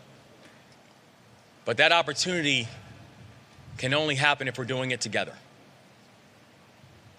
But 1.66 1.76
that 1.76 1.92
opportunity 1.92 2.68
can 3.76 3.92
only 3.92 4.14
happen 4.14 4.48
if 4.48 4.56
we're 4.56 4.64
doing 4.64 4.92
it 4.92 5.02
together. 5.02 5.34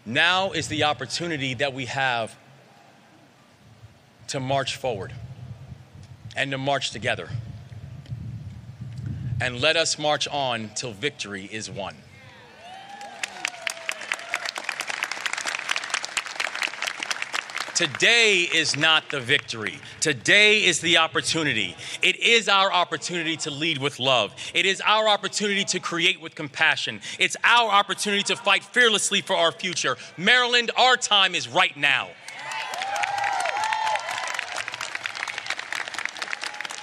Now 0.03 0.53
is 0.53 0.67
the 0.67 0.85
opportunity 0.85 1.53
that 1.53 1.75
we 1.75 1.85
have 1.85 2.35
to 4.29 4.39
march 4.39 4.77
forward 4.77 5.13
and 6.35 6.49
to 6.49 6.57
march 6.57 6.89
together. 6.89 7.29
And 9.39 9.61
let 9.61 9.77
us 9.77 9.99
march 9.99 10.27
on 10.27 10.71
till 10.73 10.91
victory 10.91 11.47
is 11.51 11.69
won. 11.69 11.93
Today 17.77 18.49
is 18.55 18.75
not 18.75 19.07
the 19.11 19.19
victory. 19.19 19.77
Today 19.99 20.65
is 20.65 20.79
the 20.79 20.97
opportunity. 20.97 21.75
It 22.01 22.15
is 22.15 22.49
our 22.49 22.73
opportunity 22.73 23.37
to 23.37 23.51
lead 23.51 23.77
with 23.77 23.99
love. 23.99 24.33
It 24.55 24.65
is 24.65 24.81
our 24.83 25.07
opportunity 25.07 25.63
to 25.65 25.79
create 25.79 26.19
with 26.19 26.33
compassion. 26.33 27.01
It's 27.19 27.37
our 27.43 27.69
opportunity 27.69 28.23
to 28.23 28.35
fight 28.35 28.63
fearlessly 28.63 29.21
for 29.21 29.35
our 29.35 29.51
future. 29.51 29.95
Maryland, 30.17 30.71
our 30.75 30.97
time 30.97 31.35
is 31.35 31.47
right 31.47 31.77
now. 31.77 32.09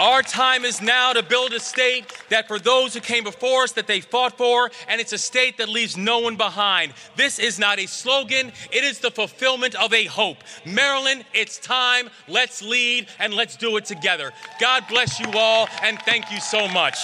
Our 0.04 0.20
time 0.20 0.66
is 0.66 0.82
now 0.82 1.14
to 1.14 1.22
build 1.22 1.54
a 1.54 1.60
state 1.60 2.04
that 2.28 2.46
for 2.46 2.58
those 2.58 2.92
who 2.92 3.00
came 3.00 3.24
before 3.24 3.62
us 3.62 3.72
that 3.72 3.86
they 3.86 4.02
fought 4.02 4.36
for 4.36 4.70
and 4.86 5.00
it's 5.00 5.14
a 5.14 5.18
state 5.18 5.56
that 5.56 5.70
leaves 5.70 5.96
no 5.96 6.18
one 6.18 6.36
behind. 6.36 6.92
This 7.16 7.38
is 7.38 7.58
not 7.58 7.78
a 7.78 7.86
slogan, 7.86 8.52
it 8.70 8.84
is 8.84 8.98
the 8.98 9.10
fulfillment 9.10 9.74
of 9.76 9.94
a 9.94 10.04
hope. 10.04 10.36
Maryland, 10.66 11.24
it's 11.32 11.58
time. 11.58 12.10
Let's 12.28 12.60
lead 12.60 13.08
and 13.18 13.32
let's 13.32 13.56
do 13.56 13.78
it 13.78 13.86
together. 13.86 14.32
God 14.60 14.84
bless 14.90 15.18
you 15.18 15.32
all 15.34 15.68
and 15.82 15.98
thank 16.02 16.30
you 16.30 16.38
so 16.38 16.68
much. 16.68 16.98